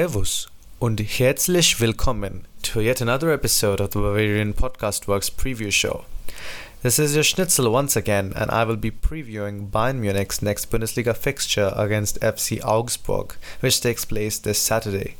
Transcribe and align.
Servus 0.00 0.48
und 0.78 0.98
herzlich 0.98 1.78
willkommen 1.78 2.46
to 2.62 2.80
yet 2.80 3.02
another 3.02 3.30
episode 3.34 3.82
of 3.82 3.90
the 3.90 3.98
Bavarian 3.98 4.54
Podcast 4.54 5.06
Works 5.06 5.28
preview 5.28 5.70
show. 5.70 6.06
This 6.82 6.98
is 6.98 7.14
your 7.14 7.22
Schnitzel 7.22 7.70
once 7.70 7.96
again, 7.96 8.32
and 8.34 8.50
I 8.50 8.64
will 8.64 8.78
be 8.78 8.90
previewing 8.90 9.68
Bayern 9.68 9.96
Munich's 9.96 10.40
next 10.40 10.70
Bundesliga 10.70 11.14
fixture 11.14 11.74
against 11.76 12.18
FC 12.22 12.64
Augsburg, 12.64 13.34
which 13.60 13.82
takes 13.82 14.06
place 14.06 14.38
this 14.38 14.58
Saturday. 14.58 15.16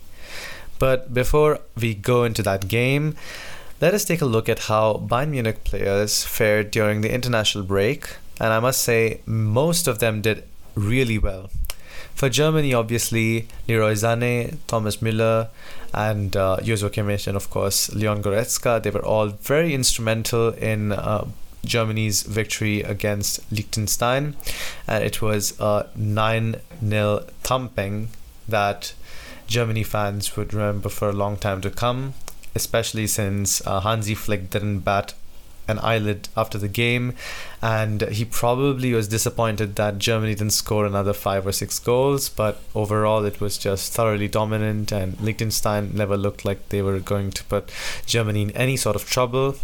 But 0.79 1.13
before 1.13 1.59
we 1.79 1.93
go 1.93 2.25
into 2.25 2.43
that 2.45 2.69
game, 2.69 3.17
let 3.83 3.93
us 3.93 4.07
take 4.07 4.23
a 4.23 4.25
look 4.25 4.49
at 4.49 4.61
how 4.61 4.95
Bayern 5.07 5.29
Munich 5.29 5.63
players 5.63 6.25
fared 6.25 6.71
during 6.71 7.03
the 7.03 7.13
international 7.13 7.65
break, 7.65 8.17
and 8.41 8.51
I 8.51 8.61
must 8.61 8.81
say, 8.81 9.21
most 9.27 9.87
of 9.87 9.99
them 9.99 10.23
did 10.23 10.45
really 10.75 11.19
well. 11.19 11.51
For 12.15 12.29
Germany, 12.29 12.75
obviously, 12.75 13.49
Leroy 13.67 13.95
Sané, 13.95 14.57
Thomas 14.67 14.99
Müller, 14.99 15.49
and 15.93 16.37
uh, 16.37 16.59
Joshua 16.63 16.91
Kimmich, 16.91 17.27
and 17.27 17.37
of 17.37 17.51
course, 17.51 17.93
Leon 17.95 18.23
Goretzka, 18.23 18.83
they 18.83 18.91
were 18.91 19.05
all 19.05 19.29
very 19.29 19.75
instrumental 19.75 20.51
in 20.51 20.93
uh, 20.93 21.27
Germany's 21.65 22.23
victory 22.23 22.83
against 22.83 23.41
Liechtenstein. 23.51 24.37
And 24.87 25.05
it 25.05 25.21
was 25.23 25.59
a 25.61 25.89
9 25.97 26.57
0 26.87 27.25
thumping 27.43 28.09
that 28.49 28.93
Germany 29.47 29.83
fans 29.83 30.37
would 30.37 30.55
remember 30.55 30.89
for 30.89 31.09
a 31.09 31.13
long 31.13 31.37
time 31.37 31.61
to 31.63 31.71
come, 31.71 32.15
especially 32.55 33.07
since 33.07 33.65
uh, 33.67 33.81
Hansi 33.81 34.15
Flick 34.15 34.51
didn't 34.51 34.81
bat 34.81 35.15
an 35.71 35.79
eyelid 35.79 36.29
after 36.37 36.59
the 36.59 36.69
game, 36.69 37.15
and 37.63 38.03
he 38.03 38.25
probably 38.25 38.93
was 38.93 39.09
disappointed 39.09 39.77
that 39.77 39.99
Germany 39.99 40.35
didn't 40.35 40.53
score 40.53 40.85
another 40.85 41.13
five 41.13 41.47
or 41.47 41.53
six 41.53 41.79
goals. 41.79 42.29
But 42.29 42.61
overall, 42.75 43.25
it 43.25 43.41
was 43.41 43.57
just 43.57 43.93
thoroughly 43.93 44.29
dominant, 44.29 44.93
and 44.93 45.19
Liechtenstein 45.21 45.93
never 45.95 46.17
looked 46.17 46.45
like 46.45 46.69
they 46.69 46.83
were 46.83 47.01
going 47.01 47.31
to 47.31 47.45
put 47.45 47.71
Germany 48.07 48.43
in 48.43 48.51
any 48.53 48.77
sort 48.77 48.97
of 48.97 49.09
trouble. 49.09 49.57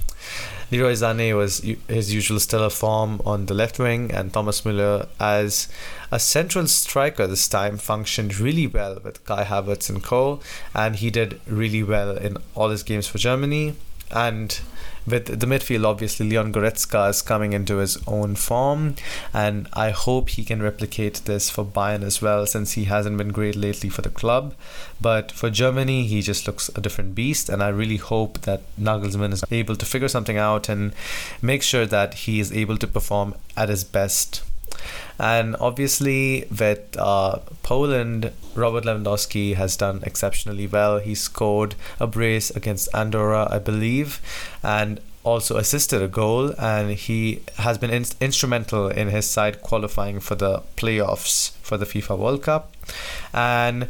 Leroy 0.72 0.94
Sané 0.94 1.36
was 1.36 1.58
his 1.86 2.12
usual 2.12 2.40
stellar 2.40 2.70
form 2.70 3.20
on 3.24 3.46
the 3.46 3.54
left 3.54 3.78
wing, 3.78 4.10
and 4.10 4.32
Thomas 4.32 4.62
Müller, 4.62 5.06
as 5.20 5.68
a 6.10 6.18
central 6.18 6.66
striker 6.66 7.26
this 7.28 7.46
time, 7.46 7.78
functioned 7.78 8.40
really 8.40 8.66
well 8.66 8.98
with 9.04 9.24
Kai 9.24 9.44
Havertz 9.44 9.88
and 9.88 10.02
Cole, 10.02 10.42
And 10.74 10.96
he 10.96 11.10
did 11.10 11.40
really 11.46 11.84
well 11.84 12.16
in 12.16 12.38
all 12.56 12.70
his 12.70 12.82
games 12.82 13.06
for 13.06 13.18
Germany. 13.18 13.74
And 14.10 14.60
with 15.06 15.40
the 15.40 15.46
midfield, 15.46 15.84
obviously 15.84 16.28
Leon 16.28 16.52
Goretzka 16.52 17.10
is 17.10 17.22
coming 17.22 17.52
into 17.52 17.76
his 17.76 17.96
own 18.06 18.34
form, 18.34 18.96
and 19.32 19.68
I 19.72 19.90
hope 19.90 20.30
he 20.30 20.44
can 20.44 20.62
replicate 20.62 21.22
this 21.24 21.48
for 21.48 21.64
Bayern 21.64 22.02
as 22.02 22.20
well, 22.20 22.46
since 22.46 22.72
he 22.72 22.84
hasn't 22.84 23.16
been 23.16 23.28
great 23.28 23.56
lately 23.56 23.88
for 23.88 24.02
the 24.02 24.10
club. 24.10 24.54
But 25.00 25.30
for 25.32 25.50
Germany, 25.50 26.06
he 26.06 26.22
just 26.22 26.46
looks 26.46 26.68
a 26.74 26.80
different 26.80 27.14
beast, 27.14 27.48
and 27.48 27.62
I 27.62 27.68
really 27.68 27.98
hope 27.98 28.40
that 28.42 28.62
Nagelsmann 28.80 29.32
is 29.32 29.44
able 29.50 29.76
to 29.76 29.86
figure 29.86 30.08
something 30.08 30.38
out 30.38 30.68
and 30.68 30.92
make 31.40 31.62
sure 31.62 31.86
that 31.86 32.14
he 32.14 32.40
is 32.40 32.52
able 32.52 32.76
to 32.78 32.86
perform 32.86 33.34
at 33.56 33.68
his 33.68 33.84
best. 33.84 34.42
And 35.18 35.56
obviously, 35.60 36.46
with 36.56 36.96
uh, 36.98 37.38
Poland, 37.62 38.32
Robert 38.54 38.84
Lewandowski 38.84 39.54
has 39.54 39.76
done 39.76 40.02
exceptionally 40.04 40.66
well. 40.66 40.98
He 40.98 41.14
scored 41.14 41.74
a 41.98 42.06
brace 42.06 42.50
against 42.50 42.88
Andorra, 42.94 43.48
I 43.50 43.58
believe, 43.58 44.20
and 44.62 45.00
also 45.24 45.56
assisted 45.56 46.02
a 46.02 46.08
goal. 46.08 46.54
And 46.58 46.92
he 46.92 47.42
has 47.56 47.78
been 47.78 47.90
in- 47.90 48.04
instrumental 48.20 48.88
in 48.88 49.08
his 49.08 49.28
side 49.28 49.62
qualifying 49.62 50.20
for 50.20 50.34
the 50.34 50.62
playoffs 50.76 51.52
for 51.62 51.76
the 51.76 51.86
FIFA 51.86 52.18
World 52.18 52.42
Cup. 52.42 52.74
And 53.32 53.88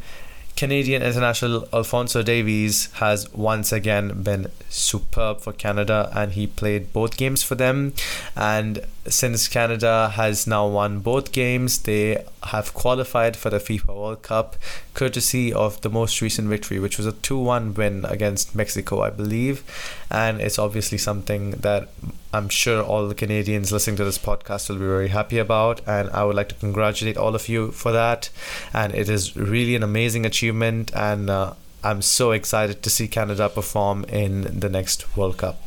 Canadian 0.56 1.02
international 1.02 1.68
Alphonso 1.70 2.22
Davies 2.22 2.88
has 2.94 3.30
once 3.32 3.72
again 3.72 4.22
been 4.22 4.50
superb 4.70 5.40
for 5.40 5.52
Canada 5.52 6.10
and 6.14 6.32
he 6.32 6.46
played 6.46 6.94
both 6.94 7.18
games 7.18 7.42
for 7.42 7.54
them. 7.54 7.92
And 8.34 8.80
since 9.06 9.48
Canada 9.48 10.12
has 10.14 10.46
now 10.46 10.66
won 10.66 11.00
both 11.00 11.30
games, 11.30 11.80
they 11.80 12.24
have 12.44 12.72
qualified 12.72 13.36
for 13.36 13.50
the 13.50 13.58
FIFA 13.58 13.94
World 13.94 14.22
Cup 14.22 14.56
courtesy 14.96 15.52
of 15.52 15.80
the 15.82 15.90
most 15.90 16.20
recent 16.22 16.48
victory, 16.48 16.80
which 16.80 16.96
was 16.96 17.06
a 17.06 17.12
2 17.12 17.38
1 17.38 17.74
win 17.74 18.04
against 18.06 18.56
Mexico, 18.56 19.02
I 19.02 19.10
believe. 19.10 19.62
And 20.10 20.40
it's 20.40 20.58
obviously 20.58 20.98
something 20.98 21.50
that 21.50 21.88
I'm 22.32 22.48
sure 22.48 22.82
all 22.82 23.06
the 23.06 23.14
Canadians 23.14 23.70
listening 23.70 23.96
to 23.98 24.04
this 24.04 24.18
podcast 24.18 24.68
will 24.68 24.76
be 24.76 24.86
very 24.86 25.08
happy 25.08 25.38
about. 25.38 25.82
And 25.86 26.10
I 26.10 26.24
would 26.24 26.34
like 26.34 26.48
to 26.48 26.54
congratulate 26.56 27.18
all 27.18 27.34
of 27.34 27.48
you 27.48 27.70
for 27.72 27.92
that. 27.92 28.30
And 28.72 28.94
it 28.94 29.08
is 29.08 29.36
really 29.36 29.76
an 29.76 29.82
amazing 29.82 30.24
achievement. 30.24 30.90
And 30.94 31.28
uh, 31.28 31.52
I'm 31.84 32.00
so 32.00 32.32
excited 32.32 32.82
to 32.82 32.90
see 32.90 33.06
Canada 33.06 33.50
perform 33.50 34.04
in 34.04 34.60
the 34.60 34.70
next 34.70 35.16
World 35.16 35.36
Cup. 35.36 35.65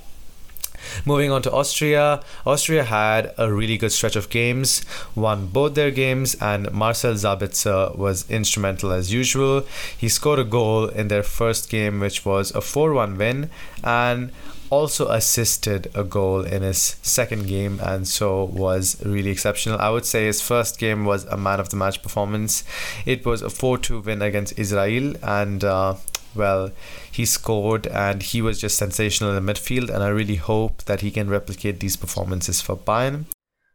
Moving 1.06 1.32
on 1.32 1.42
to 1.44 1.52
Austria, 1.52 2.22
Austria 2.46 2.84
had 2.84 3.34
a 3.38 3.52
really 3.52 3.78
good 3.78 3.92
stretch 3.92 4.16
of 4.16 4.30
games, 4.30 4.84
won 5.16 5.48
both 5.48 5.76
their 5.76 5.92
games, 5.92 6.36
and 6.42 6.72
Marcel 6.72 7.14
Sabitzer 7.14 7.96
was 7.98 8.30
instrumental 8.30 8.92
as 8.92 9.14
usual. 9.14 9.66
He 9.98 10.10
scored 10.10 10.40
a 10.40 10.44
goal 10.44 10.88
in 10.88 11.08
their 11.08 11.24
first 11.24 11.70
game, 11.70 12.00
which 12.00 12.26
was 12.26 12.52
a 12.56 12.62
4 12.62 12.94
1 12.94 13.18
win, 13.18 13.50
and 13.84 14.32
also 14.70 15.08
assisted 15.10 15.90
a 15.96 16.04
goal 16.04 16.42
in 16.42 16.62
his 16.62 16.96
second 17.02 17.48
game 17.48 17.80
and 17.82 18.08
so 18.08 18.44
was 18.44 19.04
really 19.04 19.32
exceptional. 19.32 19.80
I 19.80 19.90
would 19.90 20.06
say 20.06 20.26
his 20.26 20.42
first 20.42 20.78
game 20.78 21.06
was 21.06 21.26
a 21.26 21.38
man 21.38 21.60
of 21.60 21.70
the 21.70 21.76
match 21.76 22.02
performance. 22.02 22.64
It 23.06 23.26
was 23.26 23.42
a 23.42 23.50
4 23.50 23.78
2 23.80 24.02
win 24.02 24.22
against 24.22 24.58
Israel 24.60 25.16
and 25.24 25.64
uh, 25.64 25.96
well, 26.36 26.72
he 27.12 27.26
scored 27.26 27.88
and 27.88 28.22
he 28.22 28.42
was 28.42 28.60
just 28.60 28.78
sensational 28.78 29.36
in 29.36 29.46
the 29.46 29.54
midfield. 29.54 29.90
And 29.90 30.04
I 30.04 30.10
really 30.10 30.36
hope 30.36 30.84
that 30.84 31.02
he 31.02 31.12
can 31.12 31.30
replicate 31.30 31.80
these 31.80 31.96
performances 31.96 32.62
for 32.62 32.76
Bayern. 32.76 33.26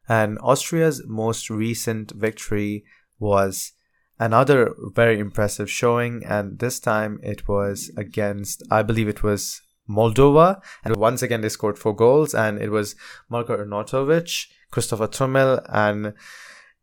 And 0.09 0.39
Austria's 0.41 1.03
most 1.07 1.49
recent 1.51 2.13
victory 2.13 2.85
was 3.19 3.73
another 4.19 4.75
very 4.95 5.19
impressive 5.19 5.71
showing, 5.71 6.23
and 6.25 6.59
this 6.59 6.79
time 6.79 7.19
it 7.23 7.49
was 7.49 7.91
against, 7.97 8.63
I 8.71 8.83
believe 8.83 9.09
it 9.09 9.23
was 9.23 9.63
Moldova, 9.89 10.61
and 10.85 10.97
once 10.97 11.23
again 11.23 11.41
they 11.41 11.49
scored 11.49 11.79
four 11.79 11.95
goals, 11.95 12.35
and 12.35 12.59
it 12.59 12.71
was 12.71 12.97
Marko 13.29 13.57
Arnautovic, 13.57 14.47
Christopher 14.71 15.07
Trimmel, 15.07 15.61
and 15.69 16.15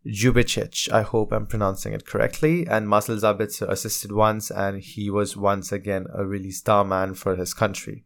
Jubicic. 0.05 0.91
I 0.91 1.03
hope 1.03 1.31
I'm 1.31 1.45
pronouncing 1.45 1.93
it 1.93 2.05
correctly. 2.05 2.65
And 2.67 2.87
Marcel 2.87 3.17
Sabitzer 3.17 3.69
assisted 3.69 4.11
once, 4.11 4.49
and 4.49 4.81
he 4.81 5.09
was 5.09 5.37
once 5.37 5.71
again 5.71 6.07
a 6.13 6.25
really 6.25 6.51
star 6.51 6.83
man 6.83 7.13
for 7.13 7.35
his 7.35 7.53
country. 7.53 8.03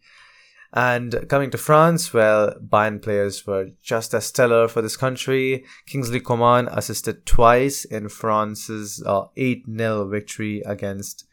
And 0.73 1.25
coming 1.29 1.51
to 1.51 1.57
France, 1.57 2.13
well, 2.13 2.53
Bayern 2.59 3.01
players 3.01 3.47
were 3.47 3.69
just 3.81 4.13
as 4.13 4.25
stellar 4.25 4.67
for 4.67 4.81
this 4.81 4.97
country. 4.97 5.63
Kingsley 5.85 6.19
Coman 6.19 6.67
assisted 6.69 7.25
twice 7.25 7.85
in 7.85 8.09
France's 8.09 9.01
uh, 9.05 9.27
8 9.37 9.63
uh, 9.65 9.77
0 9.77 10.07
victory 10.09 10.61
against 10.65 11.25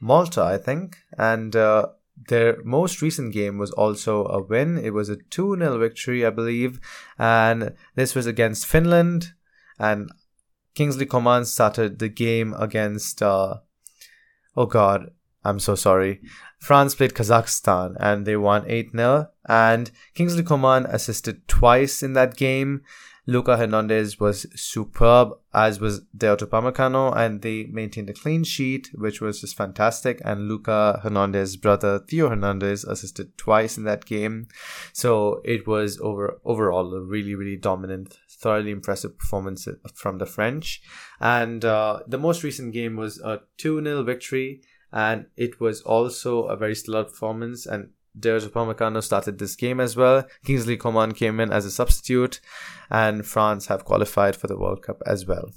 Malta, 0.00 0.42
I 0.42 0.58
think. 0.58 0.98
And 1.16 1.56
uh, 1.56 1.86
their 2.28 2.62
most 2.62 3.00
recent 3.00 3.32
game 3.32 3.56
was 3.56 3.70
also 3.70 4.26
a 4.26 4.42
win. 4.42 4.76
It 4.76 4.92
was 4.92 5.08
a 5.08 5.16
2 5.16 5.56
0 5.56 5.78
victory, 5.78 6.26
I 6.26 6.30
believe. 6.30 6.78
And 7.18 7.74
this 7.94 8.14
was 8.14 8.26
against 8.26 8.66
Finland 8.66 9.32
and 9.78 10.10
Kingsley 10.74 11.06
Coman 11.06 11.44
started 11.44 11.98
the 11.98 12.08
game 12.08 12.54
against 12.58 13.22
uh, 13.22 13.56
oh 14.56 14.66
god, 14.66 15.10
I'm 15.44 15.60
so 15.60 15.74
sorry. 15.74 16.20
France 16.58 16.94
played 16.94 17.14
Kazakhstan 17.14 17.96
and 18.00 18.26
they 18.26 18.36
won 18.36 18.62
8-0 18.62 19.28
and 19.46 19.90
Kingsley 20.14 20.42
Coman 20.42 20.86
assisted 20.86 21.46
twice 21.46 22.02
in 22.02 22.14
that 22.14 22.36
game 22.36 22.82
Luca 23.26 23.56
Hernandez 23.56 24.20
was 24.20 24.46
superb, 24.54 25.32
as 25.54 25.80
was 25.80 26.02
Dayot 26.16 26.40
Upamecano, 26.40 27.16
and 27.16 27.40
they 27.40 27.64
maintained 27.64 28.10
a 28.10 28.12
clean 28.12 28.44
sheet, 28.44 28.90
which 28.94 29.20
was 29.22 29.40
just 29.40 29.56
fantastic. 29.56 30.20
And 30.24 30.46
Luca 30.46 31.00
Hernandez's 31.02 31.56
brother 31.56 32.00
Theo 32.00 32.28
Hernandez 32.28 32.84
assisted 32.84 33.36
twice 33.38 33.78
in 33.78 33.84
that 33.84 34.04
game, 34.04 34.48
so 34.92 35.40
it 35.44 35.66
was 35.66 35.98
over 36.00 36.38
overall 36.44 36.94
a 36.94 37.00
really 37.00 37.34
really 37.34 37.56
dominant, 37.56 38.18
thoroughly 38.28 38.70
impressive 38.70 39.18
performance 39.18 39.66
from 39.94 40.18
the 40.18 40.26
French. 40.26 40.82
And 41.18 41.64
uh, 41.64 42.00
the 42.06 42.18
most 42.18 42.42
recent 42.42 42.74
game 42.74 42.96
was 42.96 43.18
a 43.20 43.40
two 43.56 43.82
0 43.82 44.02
victory, 44.02 44.60
and 44.92 45.26
it 45.36 45.60
was 45.60 45.80
also 45.80 46.44
a 46.44 46.56
very 46.56 46.74
stellar 46.74 47.04
performance 47.04 47.64
and 47.64 47.88
Dayot 48.18 48.48
Upamecano 48.48 49.02
started 49.02 49.38
this 49.38 49.56
game 49.56 49.80
as 49.80 49.96
well. 49.96 50.24
Kingsley 50.44 50.76
Coman 50.76 51.12
came 51.12 51.40
in 51.40 51.52
as 51.52 51.64
a 51.64 51.70
substitute, 51.70 52.40
and 52.90 53.26
France 53.26 53.66
have 53.66 53.84
qualified 53.84 54.36
for 54.36 54.46
the 54.46 54.58
World 54.58 54.82
Cup 54.82 55.02
as 55.06 55.26
well. 55.26 55.50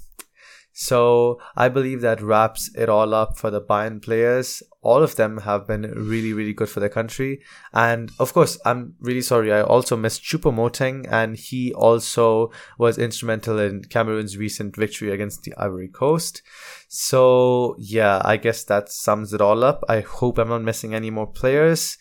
So 0.80 1.40
I 1.56 1.68
believe 1.68 2.02
that 2.02 2.20
wraps 2.20 2.70
it 2.76 2.88
all 2.88 3.12
up 3.12 3.36
for 3.36 3.50
the 3.50 3.60
Bayern 3.60 4.00
players. 4.00 4.62
All 4.80 5.02
of 5.02 5.16
them 5.16 5.38
have 5.38 5.66
been 5.66 5.82
really, 5.82 6.32
really 6.32 6.52
good 6.52 6.68
for 6.68 6.78
their 6.78 6.88
country. 6.88 7.40
And 7.72 8.12
of 8.20 8.32
course, 8.32 8.60
I'm 8.64 8.94
really 9.00 9.22
sorry. 9.22 9.52
I 9.52 9.60
also 9.60 9.96
missed 9.96 10.22
Choupo-Moting 10.22 11.06
and 11.10 11.36
he 11.36 11.72
also 11.74 12.52
was 12.78 12.96
instrumental 12.96 13.58
in 13.58 13.82
Cameroon's 13.82 14.36
recent 14.36 14.76
victory 14.76 15.10
against 15.10 15.42
the 15.42 15.52
Ivory 15.56 15.88
Coast. 15.88 16.42
So 16.86 17.74
yeah, 17.76 18.22
I 18.24 18.36
guess 18.36 18.62
that 18.64 18.88
sums 18.88 19.34
it 19.34 19.40
all 19.40 19.64
up. 19.64 19.82
I 19.88 19.98
hope 19.98 20.38
I'm 20.38 20.48
not 20.48 20.62
missing 20.62 20.94
any 20.94 21.10
more 21.10 21.26
players 21.26 21.98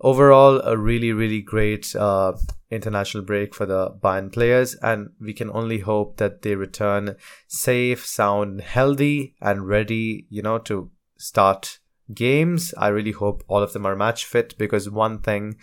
overall 0.00 0.60
a 0.60 0.76
really 0.76 1.12
really 1.12 1.40
great 1.40 1.94
uh, 1.96 2.32
international 2.70 3.24
break 3.24 3.54
for 3.54 3.66
the 3.66 3.90
Bayern 3.90 4.32
players 4.32 4.74
and 4.76 5.10
we 5.20 5.32
can 5.32 5.50
only 5.50 5.78
hope 5.78 6.16
that 6.16 6.42
they 6.42 6.54
return 6.54 7.16
safe 7.48 8.06
sound 8.06 8.60
healthy 8.60 9.34
and 9.40 9.66
ready 9.66 10.26
you 10.30 10.42
know 10.42 10.58
to 10.58 10.90
start 11.18 11.78
games. 12.14 12.74
I 12.76 12.88
really 12.88 13.12
hope 13.12 13.44
all 13.48 13.62
of 13.62 13.72
them 13.72 13.86
are 13.86 13.96
match 13.96 14.24
fit 14.24 14.56
because 14.58 14.90
one 14.90 15.20
thing 15.20 15.56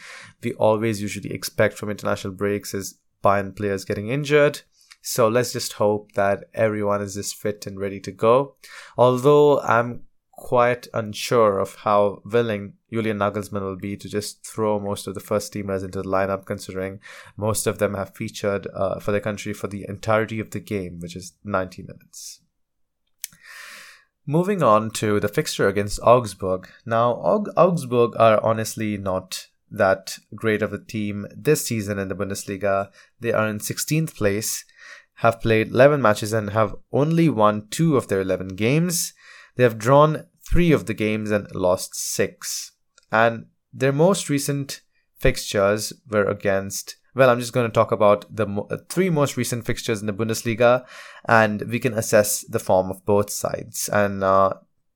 we 0.43 0.53
always 0.53 1.01
usually 1.01 1.33
expect 1.33 1.77
from 1.77 1.89
international 1.89 2.33
breaks 2.33 2.73
is 2.73 2.97
Bayern 3.23 3.55
players 3.55 3.85
getting 3.85 4.09
injured. 4.09 4.61
So 5.01 5.27
let's 5.27 5.53
just 5.53 5.73
hope 5.73 6.11
that 6.13 6.45
everyone 6.53 7.01
is 7.01 7.15
just 7.15 7.35
fit 7.35 7.65
and 7.65 7.79
ready 7.79 7.99
to 8.01 8.11
go. 8.11 8.55
Although 8.97 9.59
i'm 9.61 10.03
quite 10.31 10.87
unsure 10.93 11.57
of 11.57 11.75
how 11.75 12.21
willing 12.23 12.73
Julian 12.91 13.17
Nagelsmann 13.17 13.61
will 13.61 13.75
be 13.75 13.97
to 13.97 14.07
just 14.07 14.45
throw 14.45 14.79
most 14.79 15.07
of 15.07 15.13
the 15.13 15.19
first 15.19 15.53
teamers 15.53 15.83
into 15.83 16.01
the 16.01 16.07
lineup, 16.07 16.45
considering 16.45 16.99
most 17.35 17.67
of 17.67 17.79
them 17.79 17.95
have 17.95 18.15
featured 18.15 18.67
uh, 18.73 18.99
for 18.99 19.11
the 19.11 19.19
country 19.19 19.53
for 19.53 19.67
the 19.67 19.85
entirety 19.89 20.39
of 20.39 20.51
the 20.51 20.59
game, 20.59 20.99
which 20.99 21.15
is 21.15 21.33
90 21.43 21.83
minutes. 21.83 22.41
Moving 24.25 24.61
on 24.61 24.91
to 24.91 25.19
the 25.19 25.29
fixture 25.29 25.67
against 25.67 26.01
Augsburg. 26.01 26.69
Now, 26.85 27.13
Aug- 27.13 27.51
Augsburg 27.55 28.15
are 28.17 28.43
honestly 28.43 28.97
not 28.97 29.47
that 29.69 30.17
great 30.35 30.61
of 30.61 30.73
a 30.73 30.83
team 30.83 31.27
this 31.35 31.65
season 31.65 31.99
in 31.99 32.07
the 32.07 32.15
Bundesliga. 32.15 32.89
They 33.19 33.31
are 33.31 33.47
in 33.47 33.59
16th 33.59 34.15
place, 34.15 34.65
have 35.15 35.41
played 35.41 35.69
11 35.69 36.01
matches, 36.01 36.33
and 36.33 36.49
have 36.51 36.75
only 36.91 37.29
won 37.29 37.67
two 37.69 37.97
of 37.97 38.07
their 38.07 38.21
11 38.21 38.49
games. 38.49 39.13
They 39.55 39.63
have 39.63 39.77
drawn 39.77 40.25
three 40.49 40.71
of 40.71 40.85
the 40.85 40.93
games 40.93 41.31
and 41.31 41.53
lost 41.53 41.95
six. 41.95 42.71
And 43.11 43.47
their 43.73 43.93
most 43.93 44.29
recent 44.29 44.81
fixtures 45.17 45.93
were 46.09 46.25
against 46.25 46.97
well, 47.17 47.31
I'm 47.31 47.39
just 47.39 47.51
going 47.51 47.67
to 47.67 47.73
talk 47.73 47.91
about 47.91 48.25
the 48.33 48.45
uh, 48.45 48.77
three 48.89 49.09
most 49.09 49.37
recent 49.37 49.65
fixtures 49.65 50.01
in 50.01 50.05
the 50.05 50.13
Bundesliga, 50.13 50.85
and 51.25 51.63
we 51.63 51.79
can 51.79 51.95
assess 51.95 52.41
the 52.41 52.59
form 52.59 52.91
of 52.91 53.03
both 53.05 53.31
sides. 53.31 53.89
And 53.91 54.23
uh, 54.23 54.53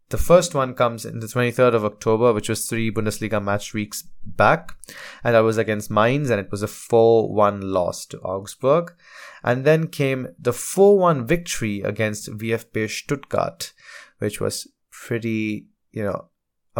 the 0.10 0.20
first 0.20 0.54
one 0.54 0.76
comes 0.76 1.04
in 1.04 1.20
the 1.20 1.26
23rd 1.26 1.74
of 1.74 1.84
October, 1.84 2.32
which 2.32 2.48
was 2.48 2.68
three 2.68 2.92
Bundesliga 2.92 3.44
match 3.44 3.74
weeks 3.74 4.04
back, 4.24 4.76
and 5.24 5.34
that 5.34 5.40
was 5.40 5.58
against 5.58 5.90
Mainz, 5.90 6.30
and 6.30 6.40
it 6.40 6.52
was 6.52 6.62
a 6.62 6.68
4 6.68 7.34
1 7.34 7.62
loss 7.62 8.06
to 8.08 8.20
Augsburg. 8.20 8.94
And 9.44 9.66
then 9.66 9.88
came 9.88 10.28
the 10.38 10.54
4 10.54 11.00
1 11.00 11.26
victory 11.26 11.82
against 11.82 12.30
VfB 12.30 12.88
Stuttgart, 12.88 13.74
which 14.20 14.40
was 14.40 14.68
pretty, 14.92 15.66
you 15.92 16.04
know, 16.04 16.28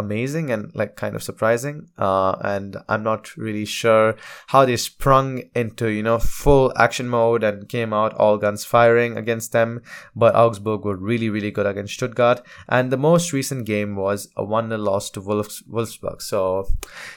amazing 0.04 0.50
and 0.50 0.70
like 0.74 0.96
kind 0.96 1.14
of 1.16 1.22
surprising. 1.22 1.88
Uh, 1.98 2.36
and 2.42 2.76
I'm 2.88 3.02
not 3.02 3.36
really 3.36 3.64
sure 3.64 4.16
how 4.48 4.64
they 4.64 4.76
sprung 4.76 5.42
into, 5.54 5.88
you 5.88 6.02
know, 6.02 6.18
full 6.18 6.72
action 6.76 7.08
mode 7.08 7.42
and 7.42 7.68
came 7.68 7.92
out 7.92 8.14
all 8.14 8.38
guns 8.38 8.64
firing 8.64 9.16
against 9.16 9.52
them. 9.52 9.82
But 10.14 10.34
Augsburg 10.34 10.84
were 10.84 10.96
really, 10.96 11.30
really 11.30 11.50
good 11.50 11.66
against 11.66 11.94
Stuttgart. 11.94 12.42
And 12.68 12.90
the 12.90 12.96
most 12.96 13.32
recent 13.32 13.66
game 13.66 13.96
was 13.96 14.28
a 14.36 14.44
1 14.44 14.68
0 14.68 14.80
loss 14.80 15.10
to 15.10 15.20
Wolfs- 15.20 15.62
Wolfsburg. 15.62 16.20
So 16.20 16.68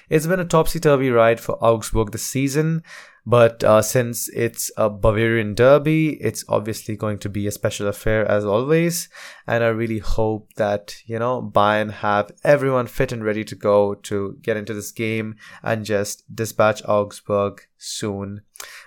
it's 0.10 0.28
been 0.28 0.40
a 0.40 0.46
topsy 0.46 0.80
turvy 0.80 1.10
ride 1.10 1.40
for 1.40 1.64
Augsburg 1.64 2.12
this 2.12 2.26
season. 2.26 2.84
But 3.26 3.64
uh, 3.64 3.82
since 3.82 4.30
it's 4.30 4.72
a 4.78 4.90
Bavarian 4.90 5.56
derby, 5.56 6.10
it's 6.22 6.46
obviously 6.48 6.96
going 6.96 7.18
to 7.20 7.30
be 7.30 7.48
a 7.48 7.52
special 7.52 7.88
affair 7.88 8.30
as 8.30 8.46
always. 8.46 9.10
And 9.48 9.64
I 9.64 9.68
really 9.68 10.00
hope 10.00 10.54
that, 10.58 10.98
you 11.06 11.18
know, 11.18 11.42
Bayern 11.42 11.92
have 11.92 12.32
everyone 12.44 12.86
fit 12.86 13.12
and 13.12 13.24
ready 13.24 13.44
to 13.44 13.56
go 13.56 13.96
to 13.96 14.38
get 14.44 14.58
into 14.58 14.76
this 14.76 14.92
game 14.92 15.38
and 15.64 15.86
just 15.86 16.24
dispatch 16.36 16.84
Augsburg 16.88 17.62
soon 17.80 18.42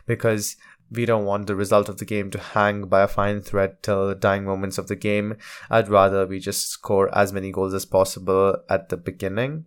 because 0.06 0.56
we 0.91 1.05
don't 1.05 1.25
want 1.25 1.46
the 1.46 1.56
result 1.56 1.88
of 1.88 1.99
the 1.99 2.05
game 2.05 2.31
to 2.31 2.38
hang 2.38 2.87
by 2.87 3.02
a 3.02 3.08
fine 3.08 3.43
thread 3.43 3.82
till 3.82 4.08
the 4.08 4.14
dying 4.14 4.44
moments 4.44 4.79
of 4.79 4.87
the 4.87 4.96
game. 4.96 5.37
I'd 5.69 5.88
rather 5.88 6.26
we 6.26 6.38
just 6.38 6.69
score 6.69 7.14
as 7.17 7.32
many 7.32 7.50
goals 7.50 7.75
as 7.75 7.84
possible 7.84 8.56
at 8.70 8.88
the 8.88 8.96
beginning. 8.96 9.67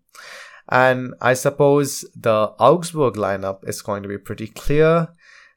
And 0.69 1.13
I 1.21 1.33
suppose 1.33 2.05
the 2.15 2.53
Augsburg 2.59 3.15
lineup 3.15 3.67
is 3.67 3.81
going 3.81 4.03
to 4.03 4.09
be 4.09 4.17
pretty 4.17 4.47
clear. 4.47 5.09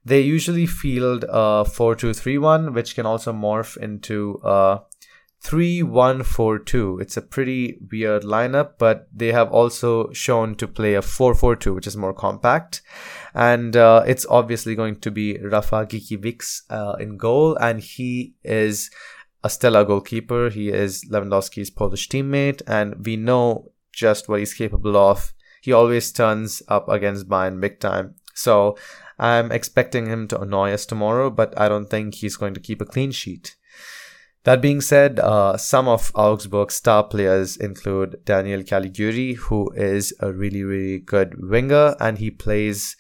They 0.04 0.20
usually 0.20 0.66
field 0.66 1.24
a 1.28 1.64
4 1.64 1.94
2 1.94 2.12
3 2.12 2.38
1, 2.38 2.74
which 2.74 2.94
can 2.94 3.06
also 3.06 3.32
morph 3.32 3.76
into 3.76 4.40
a 4.44 4.80
3 5.44 5.82
1 5.82 6.22
4 6.22 6.58
2. 6.58 6.98
It's 7.00 7.16
a 7.16 7.22
pretty 7.22 7.78
weird 7.92 8.22
lineup, 8.22 8.72
but 8.78 9.08
they 9.12 9.32
have 9.32 9.52
also 9.52 10.10
shown 10.12 10.54
to 10.56 10.66
play 10.66 10.94
a 10.94 11.02
4 11.02 11.34
4 11.34 11.56
2, 11.56 11.74
which 11.74 11.86
is 11.86 11.96
more 11.96 12.14
compact. 12.14 12.82
And 13.34 13.76
uh, 13.76 14.04
it's 14.06 14.26
obviously 14.26 14.74
going 14.74 14.96
to 15.00 15.10
be 15.10 15.38
Rafa 15.38 15.86
Gikiewicz 15.86 16.62
uh, 16.70 16.96
in 16.98 17.16
goal, 17.16 17.56
and 17.56 17.80
he 17.80 18.34
is 18.42 18.90
a 19.42 19.50
stellar 19.50 19.84
goalkeeper. 19.84 20.48
He 20.48 20.70
is 20.70 21.04
Lewandowski's 21.10 21.70
Polish 21.70 22.08
teammate, 22.08 22.62
and 22.66 23.04
we 23.04 23.16
know 23.16 23.72
just 23.94 24.28
what 24.28 24.40
he's 24.40 24.54
capable 24.54 24.96
of. 24.96 25.32
He 25.62 25.72
always 25.72 26.12
turns 26.12 26.62
up 26.68 26.88
against 26.88 27.28
Bayern 27.28 27.60
big 27.60 27.80
time. 27.80 28.16
So 28.34 28.76
I'm 29.18 29.52
expecting 29.52 30.06
him 30.06 30.28
to 30.28 30.40
annoy 30.40 30.72
us 30.72 30.86
tomorrow, 30.86 31.30
but 31.30 31.58
I 31.58 31.68
don't 31.68 31.88
think 31.88 32.16
he's 32.16 32.36
going 32.36 32.54
to 32.54 32.60
keep 32.60 32.80
a 32.80 32.86
clean 32.86 33.12
sheet. 33.12 33.56
That 34.44 34.60
being 34.60 34.82
said, 34.82 35.18
uh, 35.20 35.56
some 35.56 35.88
of 35.88 36.12
Augsburg's 36.14 36.74
star 36.74 37.04
players 37.04 37.56
include 37.56 38.20
Daniel 38.26 38.62
Caligiuri, 38.62 39.36
who 39.36 39.70
is 39.70 40.12
a 40.20 40.32
really, 40.32 40.62
really 40.62 40.98
good 40.98 41.34
winger, 41.38 41.96
and 41.98 42.18
he 42.18 42.30
plays 42.30 42.96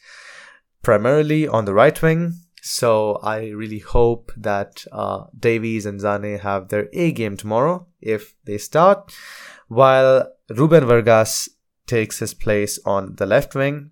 primarily 0.82 1.46
on 1.46 1.66
the 1.66 1.74
right 1.74 2.00
wing. 2.00 2.32
So 2.62 3.16
I 3.22 3.50
really 3.50 3.80
hope 3.80 4.32
that 4.38 4.86
uh, 4.90 5.24
Davies 5.38 5.84
and 5.84 6.00
Sané 6.00 6.40
have 6.40 6.68
their 6.68 6.88
A 6.94 7.12
game 7.12 7.36
tomorrow 7.36 7.88
if 8.00 8.34
they 8.46 8.56
start 8.56 9.12
while 9.74 10.30
Ruben 10.50 10.86
Vargas 10.86 11.48
takes 11.86 12.18
his 12.18 12.32
place 12.32 12.78
on 12.86 13.16
the 13.16 13.26
left 13.26 13.54
wing. 13.54 13.90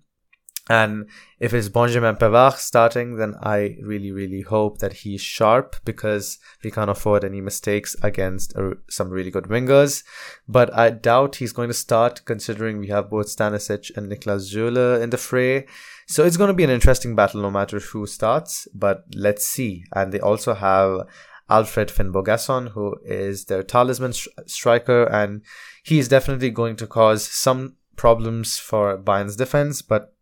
And 0.69 1.09
if 1.41 1.53
it's 1.53 1.67
Benjamin 1.67 2.15
Pavard 2.15 2.55
starting, 2.55 3.17
then 3.17 3.35
I 3.43 3.75
really, 3.83 4.13
really 4.13 4.41
hope 4.41 4.77
that 4.77 4.93
he's 4.93 5.19
sharp 5.19 5.75
because 5.83 6.39
we 6.63 6.71
can't 6.71 6.89
afford 6.89 7.25
any 7.25 7.41
mistakes 7.41 7.97
against 8.01 8.55
uh, 8.55 8.75
some 8.89 9.09
really 9.09 9.29
good 9.29 9.45
wingers. 9.45 10.05
But 10.47 10.73
I 10.73 10.91
doubt 10.91 11.35
he's 11.35 11.51
going 11.51 11.67
to 11.67 11.73
start 11.73 12.23
considering 12.23 12.77
we 12.77 12.87
have 12.87 13.09
both 13.09 13.27
Stanisic 13.27 13.91
and 13.97 14.09
Niklas 14.09 14.53
Süle 14.53 15.01
in 15.01 15.09
the 15.09 15.17
fray. 15.17 15.65
So 16.07 16.23
it's 16.23 16.37
going 16.37 16.47
to 16.47 16.53
be 16.53 16.63
an 16.63 16.69
interesting 16.69 17.13
battle 17.13 17.41
no 17.41 17.51
matter 17.51 17.79
who 17.79 18.07
starts, 18.07 18.65
but 18.73 19.03
let's 19.13 19.45
see. 19.45 19.83
And 19.93 20.13
they 20.13 20.21
also 20.21 20.53
have 20.53 21.07
Alfred 21.49 21.89
Finnbogason, 21.89 22.69
who 22.69 22.95
is 23.03 23.45
their 23.45 23.63
talisman 23.63 24.13
striker, 24.47 25.03
and 25.03 25.41
he 25.83 25.99
is 25.99 26.07
definitely 26.07 26.49
going 26.49 26.75
to 26.77 26.87
cause 26.87 27.27
some 27.27 27.75
problems 27.95 28.57
for 28.57 28.97
Bayern's 28.97 29.35
defense, 29.35 29.81
but 29.81 30.13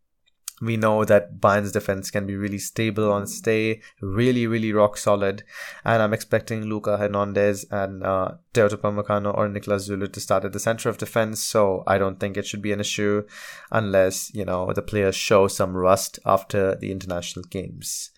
we 0.62 0.78
know 0.78 1.04
that 1.04 1.42
Bayern's 1.42 1.72
defense 1.72 2.12
can 2.12 2.28
be 2.28 2.36
really 2.36 2.60
stable 2.60 3.12
on 3.12 3.26
stay 3.26 3.82
really, 4.00 4.46
really 4.46 4.72
rock 4.72 4.96
solid. 4.96 5.44
And 5.84 6.02
I'm 6.02 6.14
expecting 6.14 6.66
Luca 6.66 6.98
Hernandez 6.98 7.66
and 7.72 8.04
uh, 8.04 8.34
Teo 8.54 8.70
Upamecano 8.70 9.36
or 9.36 9.48
Niklas 9.50 9.90
Süle 9.90 10.12
to 10.12 10.20
start 10.20 10.46
at 10.46 10.54
the 10.54 10.60
center 10.60 10.88
of 10.90 11.00
defense. 11.00 11.42
So 11.42 11.84
I 11.88 11.98
don't 11.98 12.20
think 12.20 12.38
it 12.38 12.46
should 12.46 12.62
be 12.62 12.72
an 12.72 12.80
issue 12.80 13.24
unless, 13.72 14.34
you 14.36 14.46
know, 14.46 14.72
the 14.72 14.84
players 14.84 15.16
show 15.16 15.48
some 15.48 15.76
rust 15.76 16.20
after 16.26 16.76
the 16.76 16.92
international 16.92 17.46
games. 17.46 18.12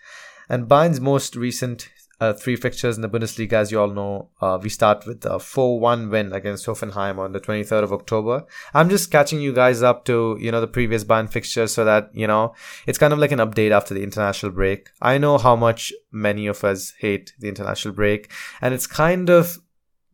And 0.49 0.67
Bayern's 0.67 0.99
most 0.99 1.37
recent 1.37 1.89
uh, 2.23 2.33
three 2.33 2.55
fixtures 2.55 2.95
in 2.95 3.01
the 3.01 3.09
Bundesliga, 3.09 3.53
as 3.53 3.71
you 3.71 3.79
all 3.79 3.89
know. 3.89 4.29
Uh, 4.39 4.57
we 4.61 4.69
start 4.69 5.05
with 5.05 5.25
a 5.25 5.39
4 5.39 5.79
1 5.79 6.09
win 6.09 6.31
against 6.31 6.65
Hoffenheim 6.65 7.17
on 7.17 7.33
the 7.33 7.39
23rd 7.39 7.83
of 7.83 7.91
October. 7.91 8.45
I'm 8.73 8.89
just 8.89 9.11
catching 9.11 9.41
you 9.41 9.53
guys 9.53 9.83
up 9.83 10.05
to, 10.05 10.37
you 10.39 10.51
know, 10.51 10.61
the 10.61 10.67
previous 10.67 11.03
Bayern 11.03 11.29
fixtures 11.29 11.73
so 11.73 11.83
that, 11.83 12.09
you 12.13 12.27
know, 12.27 12.55
it's 12.87 12.97
kind 12.97 13.11
of 13.11 13.19
like 13.19 13.33
an 13.33 13.39
update 13.39 13.71
after 13.71 13.93
the 13.93 14.03
international 14.03 14.53
break. 14.53 14.89
I 15.01 15.17
know 15.17 15.37
how 15.37 15.55
much 15.55 15.91
many 16.11 16.47
of 16.47 16.63
us 16.63 16.93
hate 16.99 17.33
the 17.39 17.49
international 17.49 17.93
break, 17.93 18.31
and 18.61 18.73
it's 18.73 18.87
kind 18.87 19.29
of 19.29 19.57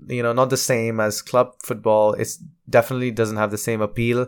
you 0.07 0.23
know 0.23 0.33
not 0.33 0.49
the 0.49 0.57
same 0.57 0.99
as 0.99 1.21
club 1.21 1.53
football 1.61 2.13
it 2.13 2.29
definitely 2.69 3.11
doesn't 3.11 3.37
have 3.37 3.51
the 3.51 3.57
same 3.57 3.81
appeal 3.81 4.27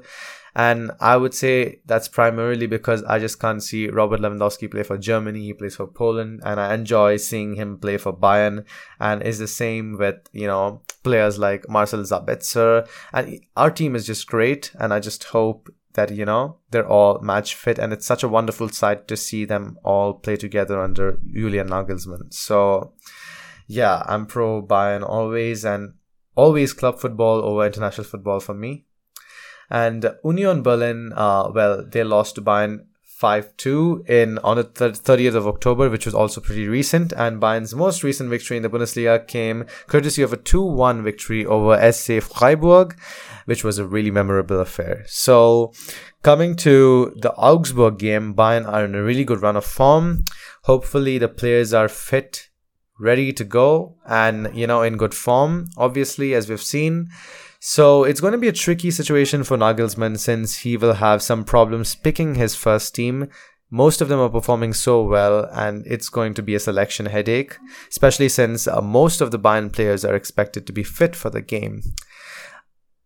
And 0.54 0.92
I 1.00 1.16
would 1.16 1.34
say 1.34 1.80
that's 1.86 2.08
primarily 2.08 2.68
because 2.68 3.04
I 3.04 3.20
just 3.20 3.40
can't 3.40 3.64
see 3.64 3.88
Robert 3.88 4.20
Lewandowski 4.20 4.70
play 4.70 4.84
for 4.84 4.98
Germany. 4.98 5.46
He 5.46 5.54
plays 5.54 5.76
for 5.76 5.88
Poland, 5.88 6.42
and 6.44 6.60
I 6.60 6.74
enjoy 6.74 7.18
seeing 7.18 7.56
him 7.56 7.78
play 7.78 7.98
for 7.98 8.12
Bayern. 8.12 8.66
And 9.00 9.22
it's 9.24 9.40
the 9.40 9.48
same 9.48 9.98
with, 9.98 10.16
you 10.34 10.48
know, 10.48 10.82
players 11.04 11.40
like 11.40 11.70
Marcel 11.70 12.02
Sabitzer. 12.02 12.88
And 13.14 13.40
our 13.56 13.72
team 13.72 13.96
is 13.96 14.06
just 14.06 14.28
great. 14.28 14.72
And 14.78 14.94
I 14.94 15.00
just 15.00 15.24
hope 15.26 15.70
that, 15.94 16.12
you 16.12 16.26
know, 16.26 16.58
they're 16.72 16.88
all 16.88 17.20
match 17.20 17.56
fit. 17.56 17.80
And 17.80 17.94
it's 17.94 18.06
such 18.06 18.24
a 18.24 18.30
wonderful 18.30 18.70
sight 18.70 19.08
to 19.08 19.16
see 19.16 19.46
them 19.46 19.78
all 19.84 20.14
play 20.14 20.36
together 20.36 20.82
under 20.82 21.18
Julian 21.34 21.70
Nagelsmann. 21.70 22.34
So, 22.34 22.94
yeah, 23.72 24.04
I'm 24.06 24.26
pro 24.26 24.62
Bayern 24.62 25.08
always. 25.08 25.64
And 25.64 25.94
always 26.36 26.74
club 26.74 27.00
football 27.00 27.44
over 27.44 27.66
international 27.66 28.06
football 28.06 28.40
for 28.40 28.54
me. 28.54 28.86
And 29.70 30.14
Union 30.24 30.62
Berlin, 30.62 31.14
uh, 31.16 31.50
well, 31.54 31.86
they 31.86 32.04
lost 32.04 32.36
to 32.36 32.42
Bayern 32.42 32.86
5-2 33.22 34.10
in 34.10 34.40
on 34.40 34.58
the 34.58 34.64
30th 34.66 35.36
of 35.36 35.48
October, 35.48 35.90
which 35.90 36.06
was 36.06 36.16
also 36.16 36.42
pretty 36.42 36.68
recent. 36.68 37.14
And 37.14 37.42
Bayern's 37.42 37.74
most 37.74 38.04
recent 38.04 38.30
victory 38.30 38.58
in 38.58 38.64
the 38.64 38.70
Bundesliga 38.70 39.26
came 39.26 39.66
courtesy 39.88 40.22
of 40.22 40.34
a 40.34 40.38
2-1 40.38 41.04
victory 41.04 41.46
over 41.46 41.92
SC 41.92 42.22
Freiburg, 42.22 43.00
which 43.46 43.64
was 43.64 43.78
a 43.78 43.86
really 43.86 44.12
memorable 44.12 44.60
affair. 44.60 45.06
So, 45.08 45.72
coming 46.24 46.56
to 46.58 47.14
the 47.16 47.32
Augsburg 47.36 48.00
game, 48.00 48.34
Bayern 48.34 48.68
are 48.68 48.84
in 48.84 48.96
a 48.96 49.04
really 49.04 49.24
good 49.24 49.42
run 49.42 49.56
of 49.56 49.64
form. 49.64 50.26
Hopefully, 50.64 51.18
the 51.18 51.30
players 51.30 51.74
are 51.74 51.88
fit, 51.88 52.50
ready 53.02 53.34
to 53.34 53.44
go, 53.44 53.96
and 54.06 54.56
you 54.56 54.68
know 54.68 54.82
in 54.84 54.98
good 54.98 55.14
form. 55.14 55.70
Obviously, 55.78 56.34
as 56.34 56.50
we've 56.50 56.62
seen. 56.62 57.10
So 57.60 58.04
it's 58.04 58.22
going 58.22 58.32
to 58.32 58.40
be 58.40 58.48
a 58.48 58.54
tricky 58.54 58.90
situation 58.90 59.44
for 59.44 59.56
Nagelsmann 59.56 60.18
since 60.18 60.58
he 60.58 60.78
will 60.78 60.94
have 60.94 61.22
some 61.22 61.44
problems 61.44 61.94
picking 61.94 62.36
his 62.36 62.56
first 62.56 62.96
team. 62.96 63.30
Most 63.70 64.02
of 64.02 64.10
them 64.10 64.20
are 64.20 64.30
performing 64.30 64.74
so 64.74 65.04
well, 65.04 65.48
and 65.54 65.86
it's 65.86 66.10
going 66.10 66.34
to 66.34 66.42
be 66.42 66.56
a 66.56 66.60
selection 66.60 67.06
headache, 67.06 67.58
especially 67.90 68.30
since 68.30 68.68
uh, 68.68 68.82
most 68.82 69.22
of 69.22 69.32
the 69.32 69.40
Bayern 69.40 69.72
players 69.72 70.04
are 70.04 70.16
expected 70.16 70.66
to 70.68 70.74
be 70.74 70.84
fit 70.84 71.16
for 71.16 71.30
the 71.30 71.42
game. 71.42 71.82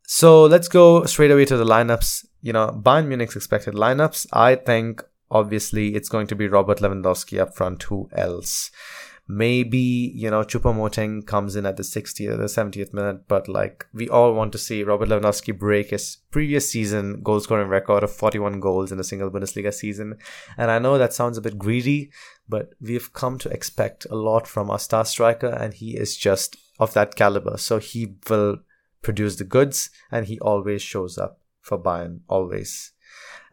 So 0.07 0.45
let's 0.45 0.67
go 0.67 1.05
straight 1.05 1.31
away 1.31 1.45
to 1.45 1.57
the 1.57 1.65
lineups. 1.65 2.25
You 2.41 2.53
know, 2.53 2.81
Bayern 2.81 3.07
Munich's 3.07 3.35
expected 3.35 3.73
lineups. 3.73 4.27
I 4.31 4.55
think 4.55 5.03
obviously 5.29 5.95
it's 5.95 6.09
going 6.09 6.27
to 6.27 6.35
be 6.35 6.47
Robert 6.47 6.79
Lewandowski 6.79 7.39
up 7.39 7.55
front. 7.55 7.83
Who 7.83 8.09
else? 8.13 8.71
Maybe 9.27 10.11
you 10.13 10.29
know 10.29 10.41
Choupo-Moting 10.41 11.25
comes 11.25 11.55
in 11.55 11.65
at 11.65 11.77
the 11.77 11.83
60th 11.83 12.33
or 12.33 12.37
the 12.37 12.45
70th 12.45 12.93
minute, 12.93 13.27
but 13.27 13.47
like 13.47 13.85
we 13.93 14.07
all 14.09 14.33
want 14.33 14.51
to 14.51 14.57
see 14.57 14.83
Robert 14.83 15.09
Lewandowski 15.09 15.57
break 15.57 15.89
his 15.89 16.17
previous 16.31 16.69
season 16.69 17.21
goal 17.21 17.39
scoring 17.39 17.67
record 17.67 18.03
of 18.03 18.11
41 18.11 18.59
goals 18.59 18.91
in 18.91 18.99
a 18.99 19.03
single 19.03 19.31
Bundesliga 19.31 19.73
season. 19.73 20.17
And 20.57 20.69
I 20.69 20.79
know 20.79 20.97
that 20.97 21.13
sounds 21.13 21.37
a 21.37 21.41
bit 21.41 21.57
greedy, 21.57 22.11
but 22.47 22.73
we've 22.79 23.13
come 23.13 23.37
to 23.39 23.49
expect 23.49 24.05
a 24.09 24.15
lot 24.15 24.47
from 24.47 24.69
our 24.69 24.79
star 24.79 25.05
striker, 25.05 25.47
and 25.49 25.73
he 25.73 25.97
is 25.97 26.15
just 26.15 26.57
of 26.79 26.93
that 26.93 27.15
caliber. 27.15 27.57
So 27.57 27.79
he 27.79 28.15
will 28.29 28.57
produce 29.01 29.35
the 29.37 29.43
goods, 29.43 29.89
and 30.11 30.27
he 30.27 30.39
always 30.39 30.81
shows 30.81 31.17
up 31.17 31.39
for 31.61 31.79
Bayern, 31.79 32.19
always. 32.27 32.91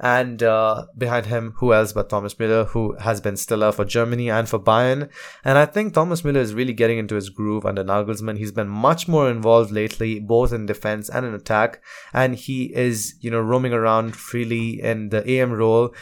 And 0.02 0.42
uh, 0.42 0.87
behind 0.99 1.26
him, 1.26 1.54
who 1.59 1.73
else 1.73 1.92
but 1.92 2.11
Thomas 2.11 2.35
Müller, 2.35 2.66
who 2.66 2.97
has 2.97 3.21
been 3.21 3.37
stellar 3.37 3.71
for 3.71 3.85
Germany 3.85 4.28
and 4.28 4.49
for 4.49 4.59
Bayern. 4.59 5.09
And 5.44 5.56
I 5.56 5.64
think 5.64 5.94
Thomas 5.94 6.23
Müller 6.23 6.38
is 6.38 6.54
really 6.54 6.73
getting 6.73 6.99
into 6.99 7.14
his 7.14 7.30
groove 7.30 7.64
under 7.64 7.85
Nagelsmann. 7.85 8.37
He's 8.37 8.50
been 8.50 8.68
much 8.68 9.06
more 9.06 9.30
involved 9.30 9.71
lately, 9.71 10.18
both 10.18 10.52
in 10.52 10.66
defense 10.66 11.09
and 11.09 11.25
in 11.25 11.35
attack. 11.35 11.80
And 12.12 12.35
he 12.35 12.75
is, 12.75 13.14
you 13.21 13.30
know, 13.30 13.40
roaming 13.40 13.73
around 13.73 14.16
freely 14.16 14.82
in 14.82 15.11
the 15.11 15.28
AM 15.30 15.52
role. 15.52 15.94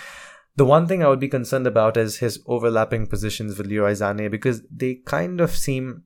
The 0.57 0.65
one 0.65 0.87
thing 0.87 1.03
I 1.03 1.09
would 1.09 1.21
be 1.21 1.29
concerned 1.29 1.67
about 1.67 1.99
is 1.99 2.19
his 2.19 2.43
overlapping 2.47 3.07
positions 3.07 3.59
with 3.59 3.67
Leroy 3.67 3.93
Sané 3.93 4.31
because 4.31 4.63
they 4.71 4.95
kind 4.95 5.43
of 5.43 5.55
seem 5.55 6.05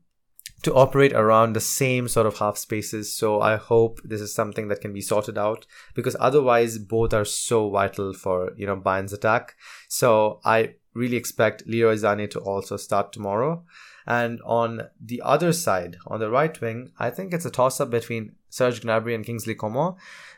to 0.64 0.74
operate 0.74 1.12
around 1.12 1.52
the 1.52 1.60
same 1.60 2.08
sort 2.08 2.26
of 2.26 2.38
half 2.38 2.56
spaces. 2.56 3.14
So 3.14 3.40
I 3.40 3.56
hope 3.56 4.00
this 4.02 4.20
is 4.20 4.34
something 4.34 4.68
that 4.68 4.80
can 4.80 4.92
be 4.92 5.00
sorted 5.00 5.38
out 5.38 5.66
because 5.94 6.16
otherwise 6.18 6.78
both 6.78 7.12
are 7.14 7.24
so 7.24 7.70
vital 7.70 8.12
for, 8.12 8.52
you 8.56 8.66
know, 8.66 8.76
Bayern's 8.76 9.12
attack. 9.12 9.54
So 9.88 10.40
I 10.44 10.74
really 10.94 11.16
expect 11.16 11.66
Leroy 11.66 11.96
Sané 11.96 12.30
to 12.30 12.40
also 12.40 12.76
start 12.76 13.12
tomorrow. 13.12 13.64
And 14.06 14.40
on 14.44 14.82
the 15.00 15.22
other 15.22 15.52
side, 15.52 15.96
on 16.06 16.20
the 16.20 16.30
right 16.30 16.58
wing, 16.60 16.92
I 16.98 17.10
think 17.10 17.32
it's 17.32 17.46
a 17.46 17.50
toss 17.50 17.80
up 17.80 17.90
between 17.90 18.32
Serge 18.50 18.82
Gnabry 18.82 19.14
and 19.14 19.24
Kingsley 19.24 19.54
Coman. 19.54 19.94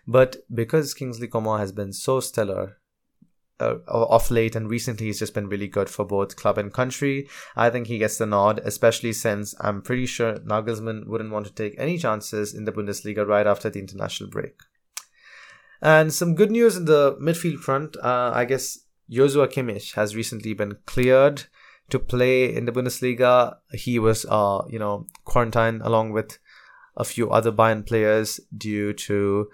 But 0.06 0.36
because 0.52 0.94
Kingsley 0.94 1.26
Coman 1.26 1.58
has 1.58 1.72
been 1.72 1.92
so 1.92 2.20
stellar 2.20 2.78
uh, 3.60 3.76
off 3.88 4.30
late 4.30 4.54
and 4.54 4.68
recently 4.68 5.06
he's 5.06 5.18
just 5.18 5.34
been 5.34 5.48
really 5.48 5.68
good 5.68 5.88
for 5.88 6.04
both 6.04 6.36
club 6.36 6.58
and 6.58 6.72
country. 6.72 7.28
I 7.56 7.70
think 7.70 7.86
he 7.86 7.98
gets 7.98 8.18
the 8.18 8.26
nod, 8.26 8.60
especially 8.64 9.12
since 9.12 9.54
I'm 9.60 9.82
pretty 9.82 10.06
sure 10.06 10.34
Nagelsmann 10.38 11.06
wouldn't 11.06 11.32
want 11.32 11.46
to 11.46 11.52
take 11.52 11.74
any 11.78 11.98
chances 11.98 12.54
in 12.54 12.64
the 12.64 12.72
Bundesliga 12.72 13.26
right 13.26 13.46
after 13.46 13.70
the 13.70 13.80
international 13.80 14.30
break. 14.30 14.60
And 15.80 16.12
some 16.12 16.34
good 16.34 16.50
news 16.50 16.76
in 16.76 16.86
the 16.86 17.16
midfield 17.20 17.58
front. 17.58 17.96
Uh, 18.02 18.32
I 18.34 18.44
guess 18.44 18.78
Joshua 19.10 19.48
Kimmich 19.48 19.94
has 19.94 20.16
recently 20.16 20.54
been 20.54 20.78
cleared 20.86 21.44
to 21.90 21.98
play 21.98 22.54
in 22.54 22.64
the 22.64 22.72
Bundesliga. 22.72 23.56
He 23.72 23.98
was, 23.98 24.24
uh, 24.26 24.62
you 24.68 24.78
know, 24.78 25.06
quarantined 25.24 25.82
along 25.82 26.12
with 26.12 26.38
a 26.96 27.04
few 27.04 27.30
other 27.30 27.52
Bayern 27.52 27.86
players 27.86 28.40
due 28.56 28.92
to 28.94 29.50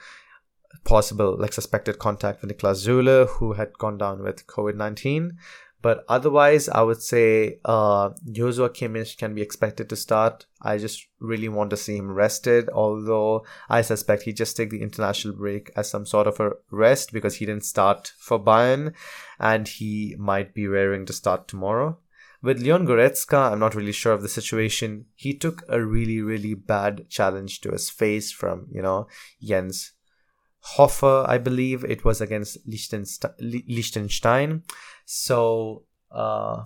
possible 0.84 1.36
like 1.38 1.52
suspected 1.52 1.98
contact 1.98 2.42
with 2.42 2.50
Niklas 2.50 2.86
Süle, 2.86 3.28
who 3.28 3.54
had 3.54 3.78
gone 3.78 3.98
down 3.98 4.22
with 4.22 4.46
COVID 4.46 4.76
19. 4.76 5.38
But 5.82 6.04
otherwise, 6.08 6.68
I 6.68 6.82
would 6.82 7.02
say 7.02 7.58
uh, 7.64 8.10
Joshua 8.30 8.70
Kimmich 8.70 9.18
can 9.18 9.34
be 9.34 9.42
expected 9.42 9.88
to 9.88 9.96
start. 9.96 10.46
I 10.62 10.78
just 10.78 11.08
really 11.18 11.48
want 11.48 11.70
to 11.70 11.76
see 11.76 11.96
him 11.96 12.12
rested, 12.12 12.70
although 12.70 13.44
I 13.68 13.82
suspect 13.82 14.22
he 14.22 14.32
just 14.32 14.56
take 14.56 14.70
the 14.70 14.80
international 14.80 15.34
break 15.34 15.72
as 15.74 15.90
some 15.90 16.06
sort 16.06 16.28
of 16.28 16.38
a 16.38 16.52
rest 16.70 17.12
because 17.12 17.34
he 17.34 17.46
didn't 17.46 17.64
start 17.64 18.12
for 18.16 18.38
Bayern 18.38 18.94
and 19.40 19.66
he 19.66 20.14
might 20.18 20.54
be 20.54 20.68
raring 20.68 21.04
to 21.06 21.12
start 21.12 21.48
tomorrow. 21.48 21.98
With 22.42 22.60
Leon 22.60 22.86
Goretzka, 22.86 23.52
I'm 23.52 23.58
not 23.58 23.74
really 23.74 23.92
sure 23.92 24.12
of 24.12 24.22
the 24.22 24.28
situation. 24.28 25.06
He 25.16 25.34
took 25.34 25.64
a 25.68 25.82
really, 25.84 26.20
really 26.20 26.54
bad 26.54 27.08
challenge 27.08 27.60
to 27.62 27.70
his 27.70 27.90
face 27.90 28.30
from, 28.30 28.66
you 28.70 28.82
know, 28.82 29.08
Jens 29.40 29.92
Hofer, 30.62 31.24
I 31.28 31.38
believe 31.38 31.84
it 31.84 32.04
was 32.04 32.20
against 32.20 32.58
Liechtenstein. 32.66 34.62
So 35.04 35.84
uh, 36.10 36.64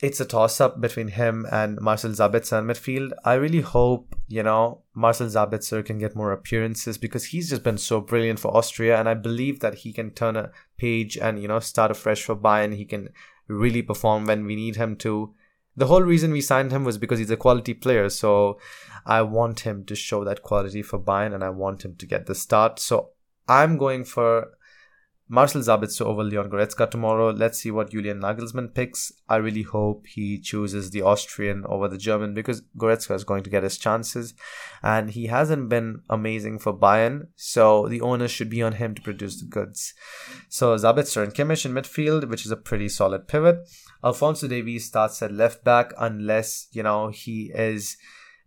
it's 0.00 0.20
a 0.20 0.24
toss 0.24 0.60
up 0.60 0.80
between 0.80 1.08
him 1.08 1.46
and 1.50 1.80
Marcel 1.80 2.12
Sabitzer 2.12 2.58
in 2.60 2.66
midfield. 2.66 3.10
I 3.24 3.34
really 3.34 3.62
hope, 3.62 4.14
you 4.28 4.42
know, 4.44 4.82
Marcel 4.94 5.26
Sabitzer 5.26 5.84
can 5.84 5.98
get 5.98 6.14
more 6.14 6.32
appearances 6.32 6.98
because 6.98 7.26
he's 7.26 7.50
just 7.50 7.64
been 7.64 7.78
so 7.78 8.00
brilliant 8.00 8.38
for 8.38 8.56
Austria. 8.56 8.98
And 8.98 9.08
I 9.08 9.14
believe 9.14 9.60
that 9.60 9.74
he 9.76 9.92
can 9.92 10.10
turn 10.10 10.36
a 10.36 10.50
page 10.76 11.16
and, 11.18 11.42
you 11.42 11.48
know, 11.48 11.60
start 11.60 11.90
afresh 11.90 12.22
for 12.22 12.36
Bayern. 12.36 12.76
He 12.76 12.84
can 12.84 13.08
really 13.48 13.82
perform 13.82 14.26
when 14.26 14.44
we 14.44 14.54
need 14.54 14.76
him 14.76 14.96
to. 14.96 15.34
The 15.76 15.86
whole 15.86 16.02
reason 16.02 16.32
we 16.32 16.40
signed 16.40 16.72
him 16.72 16.84
was 16.84 16.98
because 16.98 17.18
he's 17.18 17.30
a 17.30 17.36
quality 17.36 17.74
player. 17.74 18.08
So 18.08 18.58
I 19.04 19.22
want 19.22 19.60
him 19.60 19.84
to 19.84 19.94
show 19.94 20.24
that 20.24 20.42
quality 20.42 20.82
for 20.82 20.98
Bayern 20.98 21.34
and 21.34 21.44
I 21.44 21.50
want 21.50 21.84
him 21.84 21.94
to 21.96 22.06
get 22.06 22.26
the 22.26 22.34
start. 22.34 22.78
So 22.78 23.10
I'm 23.48 23.76
going 23.76 24.04
for 24.04 24.55
Marcel 25.28 25.62
Sabitzer 25.62 26.06
over 26.06 26.22
Leon 26.22 26.48
Goretzka 26.48 26.88
tomorrow. 26.88 27.30
Let's 27.30 27.58
see 27.58 27.72
what 27.72 27.90
Julian 27.90 28.20
Nagelsmann 28.20 28.72
picks. 28.72 29.10
I 29.28 29.36
really 29.36 29.62
hope 29.62 30.06
he 30.06 30.38
chooses 30.38 30.90
the 30.90 31.02
Austrian 31.02 31.64
over 31.66 31.88
the 31.88 31.98
German 31.98 32.32
because 32.32 32.62
Goretzka 32.78 33.16
is 33.16 33.24
going 33.24 33.42
to 33.42 33.50
get 33.50 33.64
his 33.64 33.76
chances 33.76 34.34
and 34.84 35.10
he 35.10 35.26
hasn't 35.26 35.68
been 35.68 36.02
amazing 36.08 36.60
for 36.60 36.72
Bayern. 36.72 37.26
So 37.34 37.88
the 37.88 38.00
onus 38.00 38.30
should 38.30 38.50
be 38.50 38.62
on 38.62 38.74
him 38.74 38.94
to 38.94 39.02
produce 39.02 39.40
the 39.40 39.46
goods. 39.46 39.94
So 40.48 40.76
Sabitzer 40.76 41.24
and 41.24 41.34
Kimmich 41.34 41.66
in 41.66 41.72
midfield, 41.72 42.28
which 42.28 42.46
is 42.46 42.52
a 42.52 42.56
pretty 42.56 42.88
solid 42.88 43.26
pivot. 43.26 43.68
Alphonso 44.04 44.46
Davies 44.46 44.84
starts 44.84 45.20
at 45.22 45.32
left 45.32 45.64
back 45.64 45.92
unless, 45.98 46.68
you 46.70 46.84
know, 46.84 47.08
he 47.08 47.50
is 47.52 47.96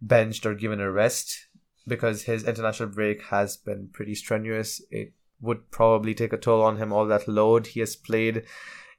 benched 0.02 0.46
or 0.46 0.56
given 0.56 0.80
a 0.80 0.90
rest 0.90 1.48
because 1.86 2.24
his 2.24 2.46
international 2.46 2.88
break 2.88 3.24
has 3.24 3.58
been 3.58 3.90
pretty 3.92 4.16
strenuous. 4.16 4.82
It 4.92 5.14
would 5.42 5.72
probably 5.72 6.14
take 6.14 6.34
a 6.34 6.38
toll 6.38 6.62
on 6.62 6.78
him, 6.78 6.92
all 6.92 7.06
that 7.08 7.28
load. 7.28 7.68
He 7.68 7.80
has 7.80 7.96
played 7.96 8.44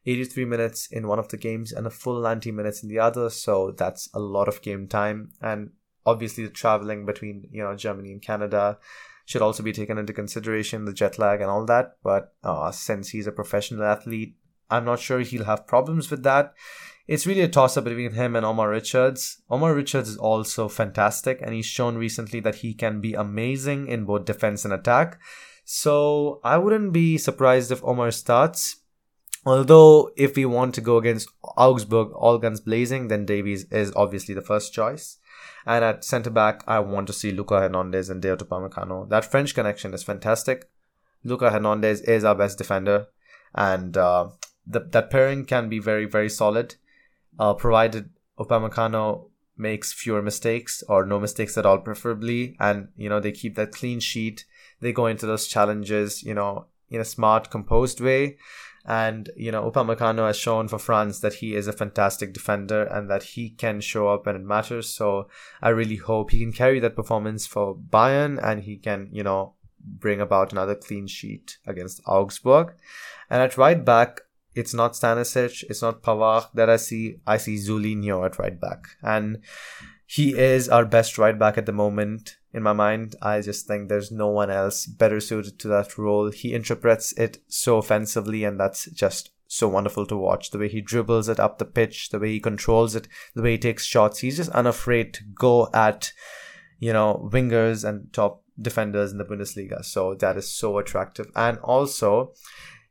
83 0.06 0.44
minutes 0.44 0.88
in 0.90 1.08
one 1.08 1.18
of 1.18 1.28
the 1.28 1.36
games 1.36 1.72
and 1.72 1.86
a 1.86 1.90
full 1.90 2.20
90 2.22 2.52
minutes 2.52 2.82
in 2.82 2.88
the 2.88 2.98
other, 2.98 3.30
so 3.30 3.72
that's 3.76 4.08
a 4.14 4.18
lot 4.18 4.48
of 4.48 4.62
game 4.62 4.88
time. 4.88 5.32
And 5.40 5.70
obviously, 6.06 6.44
the 6.44 6.50
traveling 6.50 7.06
between 7.06 7.48
you 7.50 7.62
know 7.62 7.76
Germany 7.76 8.12
and 8.12 8.22
Canada 8.22 8.78
should 9.26 9.42
also 9.42 9.62
be 9.62 9.72
taken 9.72 9.98
into 9.98 10.12
consideration, 10.12 10.84
the 10.84 10.92
jet 10.92 11.18
lag 11.18 11.40
and 11.40 11.50
all 11.50 11.64
that. 11.66 11.96
But 12.02 12.34
uh, 12.42 12.70
since 12.72 13.10
he's 13.10 13.26
a 13.26 13.32
professional 13.32 13.84
athlete, 13.84 14.36
I'm 14.70 14.84
not 14.84 15.00
sure 15.00 15.20
he'll 15.20 15.44
have 15.44 15.66
problems 15.66 16.10
with 16.10 16.22
that 16.24 16.54
it's 17.10 17.26
really 17.26 17.40
a 17.40 17.48
toss 17.48 17.76
up 17.76 17.82
between 17.82 18.12
him 18.12 18.36
and 18.36 18.46
Omar 18.46 18.70
Richards. 18.70 19.42
Omar 19.50 19.74
Richards 19.74 20.08
is 20.08 20.16
also 20.16 20.68
fantastic, 20.68 21.40
and 21.42 21.52
he's 21.52 21.66
shown 21.66 21.96
recently 21.96 22.38
that 22.38 22.54
he 22.54 22.72
can 22.72 23.00
be 23.00 23.14
amazing 23.14 23.88
in 23.88 24.04
both 24.04 24.26
defense 24.26 24.64
and 24.64 24.72
attack. 24.72 25.18
So 25.72 26.40
I 26.42 26.58
wouldn't 26.58 26.92
be 26.92 27.16
surprised 27.16 27.70
if 27.70 27.84
Omar 27.84 28.10
starts. 28.10 28.78
Although, 29.46 30.10
if 30.16 30.34
we 30.34 30.44
want 30.44 30.74
to 30.74 30.80
go 30.80 30.96
against 30.96 31.28
Augsburg, 31.56 32.10
all 32.10 32.38
guns 32.38 32.60
blazing, 32.60 33.06
then 33.06 33.24
Davies 33.24 33.66
is 33.70 33.92
obviously 33.94 34.34
the 34.34 34.42
first 34.42 34.72
choice. 34.74 35.18
And 35.64 35.84
at 35.84 36.04
centre 36.04 36.28
back, 36.28 36.64
I 36.66 36.80
want 36.80 37.06
to 37.06 37.12
see 37.12 37.30
Luca 37.30 37.60
Hernandez 37.60 38.10
and 38.10 38.20
Dayot 38.20 38.38
Upamecano. 38.38 39.08
That 39.10 39.24
French 39.24 39.54
connection 39.54 39.94
is 39.94 40.02
fantastic. 40.02 40.68
Luca 41.22 41.50
Hernandez 41.50 42.00
is 42.00 42.24
our 42.24 42.34
best 42.34 42.58
defender, 42.58 43.06
and 43.54 43.96
uh, 43.96 44.30
the, 44.66 44.80
that 44.80 45.08
pairing 45.08 45.44
can 45.44 45.68
be 45.68 45.78
very, 45.78 46.04
very 46.04 46.28
solid, 46.28 46.74
uh, 47.38 47.54
provided 47.54 48.10
Upamecano 48.40 49.28
makes 49.56 49.92
fewer 49.92 50.20
mistakes 50.20 50.82
or 50.88 51.06
no 51.06 51.20
mistakes 51.20 51.56
at 51.56 51.64
all, 51.64 51.78
preferably, 51.78 52.56
and 52.58 52.88
you 52.96 53.08
know 53.08 53.20
they 53.20 53.30
keep 53.30 53.54
that 53.54 53.70
clean 53.70 54.00
sheet. 54.00 54.46
They 54.80 54.92
go 54.92 55.06
into 55.06 55.26
those 55.26 55.46
challenges, 55.46 56.22
you 56.22 56.34
know, 56.34 56.66
in 56.88 57.00
a 57.00 57.04
smart, 57.04 57.50
composed 57.50 58.00
way. 58.00 58.38
And 58.84 59.30
you 59.36 59.52
know, 59.52 59.70
Upamecano 59.70 60.26
has 60.26 60.36
shown 60.36 60.68
for 60.68 60.78
France 60.78 61.20
that 61.20 61.34
he 61.34 61.54
is 61.54 61.66
a 61.66 61.72
fantastic 61.72 62.32
defender 62.32 62.84
and 62.84 63.10
that 63.10 63.22
he 63.22 63.50
can 63.50 63.80
show 63.80 64.08
up 64.08 64.26
when 64.26 64.36
it 64.36 64.42
matters. 64.42 64.88
So 64.88 65.28
I 65.60 65.68
really 65.68 65.96
hope 65.96 66.30
he 66.30 66.40
can 66.40 66.52
carry 66.52 66.80
that 66.80 66.96
performance 66.96 67.46
for 67.46 67.74
Bayern 67.74 68.42
and 68.42 68.62
he 68.62 68.76
can, 68.76 69.08
you 69.12 69.22
know, 69.22 69.54
bring 69.78 70.20
about 70.20 70.52
another 70.52 70.74
clean 70.74 71.06
sheet 71.06 71.58
against 71.66 72.00
Augsburg. 72.06 72.74
And 73.28 73.42
at 73.42 73.58
right 73.58 73.84
back, 73.84 74.22
it's 74.54 74.74
not 74.74 74.94
Stanisic, 74.94 75.62
it's 75.68 75.82
not 75.82 76.02
Pavard 76.02 76.46
that 76.54 76.68
I 76.68 76.76
see. 76.76 77.20
I 77.26 77.36
see 77.36 77.56
Zulinho 77.56 78.24
at 78.26 78.38
right 78.38 78.60
back. 78.60 78.88
And 79.02 79.42
he 80.10 80.36
is 80.36 80.68
our 80.68 80.84
best 80.84 81.18
right 81.18 81.38
back 81.38 81.56
at 81.56 81.66
the 81.66 81.72
moment 81.72 82.36
in 82.52 82.64
my 82.64 82.72
mind. 82.72 83.14
I 83.22 83.40
just 83.42 83.68
think 83.68 83.88
there's 83.88 84.10
no 84.10 84.26
one 84.26 84.50
else 84.50 84.84
better 84.84 85.20
suited 85.20 85.60
to 85.60 85.68
that 85.68 85.96
role. 85.96 86.32
He 86.32 86.52
interprets 86.52 87.12
it 87.12 87.38
so 87.46 87.78
offensively, 87.78 88.42
and 88.42 88.58
that's 88.58 88.86
just 88.86 89.30
so 89.46 89.68
wonderful 89.68 90.06
to 90.06 90.16
watch. 90.16 90.50
The 90.50 90.58
way 90.58 90.68
he 90.68 90.80
dribbles 90.80 91.28
it 91.28 91.38
up 91.38 91.58
the 91.58 91.64
pitch, 91.64 92.08
the 92.08 92.18
way 92.18 92.32
he 92.32 92.40
controls 92.40 92.96
it, 92.96 93.06
the 93.36 93.42
way 93.42 93.52
he 93.52 93.58
takes 93.58 93.84
shots. 93.84 94.18
He's 94.18 94.38
just 94.38 94.50
unafraid 94.50 95.14
to 95.14 95.22
go 95.32 95.68
at, 95.72 96.12
you 96.80 96.92
know, 96.92 97.30
wingers 97.32 97.88
and 97.88 98.12
top 98.12 98.42
defenders 98.60 99.12
in 99.12 99.18
the 99.18 99.24
Bundesliga. 99.24 99.84
So 99.84 100.16
that 100.16 100.36
is 100.36 100.52
so 100.52 100.78
attractive. 100.78 101.30
And 101.36 101.58
also, 101.58 102.32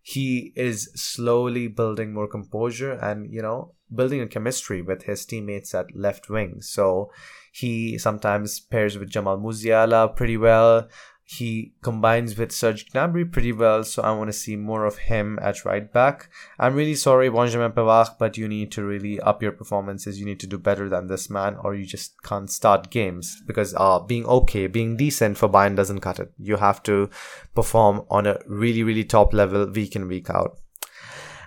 he 0.02 0.54
is 0.56 0.90
slowly 0.96 1.68
building 1.68 2.14
more 2.14 2.30
composure 2.30 2.94
and, 2.94 3.30
you 3.30 3.42
know, 3.42 3.74
building 3.94 4.22
a 4.22 4.28
chemistry 4.28 4.82
with 4.82 5.04
his 5.04 5.26
teammates 5.26 5.74
at 5.76 5.96
left 5.96 6.30
wing. 6.30 6.62
So 6.62 7.12
he 7.52 7.98
sometimes 7.98 8.60
pairs 8.60 8.98
with 8.98 9.10
Jamal 9.10 9.38
Musiala 9.38 10.16
pretty 10.16 10.38
well. 10.38 10.88
He 11.24 11.74
combines 11.84 12.36
with 12.40 12.52
Serge 12.52 12.88
Gnabry 12.88 13.32
pretty 13.32 13.52
well, 13.52 13.84
so 13.84 14.02
I 14.02 14.12
want 14.14 14.30
to 14.30 14.34
see 14.34 14.56
more 14.56 14.86
of 14.86 14.98
him 14.98 15.38
at 15.44 15.64
right 15.64 15.94
back. 15.94 16.32
I'm 16.58 16.74
really 16.74 16.96
sorry, 16.96 17.30
Benjamin 17.30 17.72
Pavard, 17.72 18.18
but 18.18 18.36
you 18.36 18.48
need 18.48 18.72
to 18.72 18.84
really 18.84 19.20
up 19.20 19.44
your 19.44 19.52
performances. 19.52 20.20
You 20.20 20.26
need 20.26 20.40
to 20.40 20.48
do 20.48 20.58
better 20.58 20.90
than 20.90 21.06
this 21.06 21.30
man, 21.30 21.56
or 21.64 21.76
you 21.76 21.86
just 21.86 22.20
can't 22.24 22.50
start 22.50 22.90
games 22.90 23.44
because 23.46 23.76
uh, 23.78 24.00
being 24.00 24.26
okay, 24.26 24.66
being 24.66 24.98
decent 24.98 25.38
for 25.38 25.48
Bayern 25.48 25.76
doesn't 25.76 26.00
cut 26.00 26.20
it. 26.20 26.34
You 26.40 26.56
have 26.56 26.82
to 26.84 27.12
perform 27.54 28.06
on 28.10 28.26
a 28.26 28.40
really, 28.48 28.82
really 28.82 29.04
top 29.04 29.32
level 29.32 29.70
week 29.70 29.96
in, 29.96 30.08
week 30.08 30.32
out. 30.32 30.58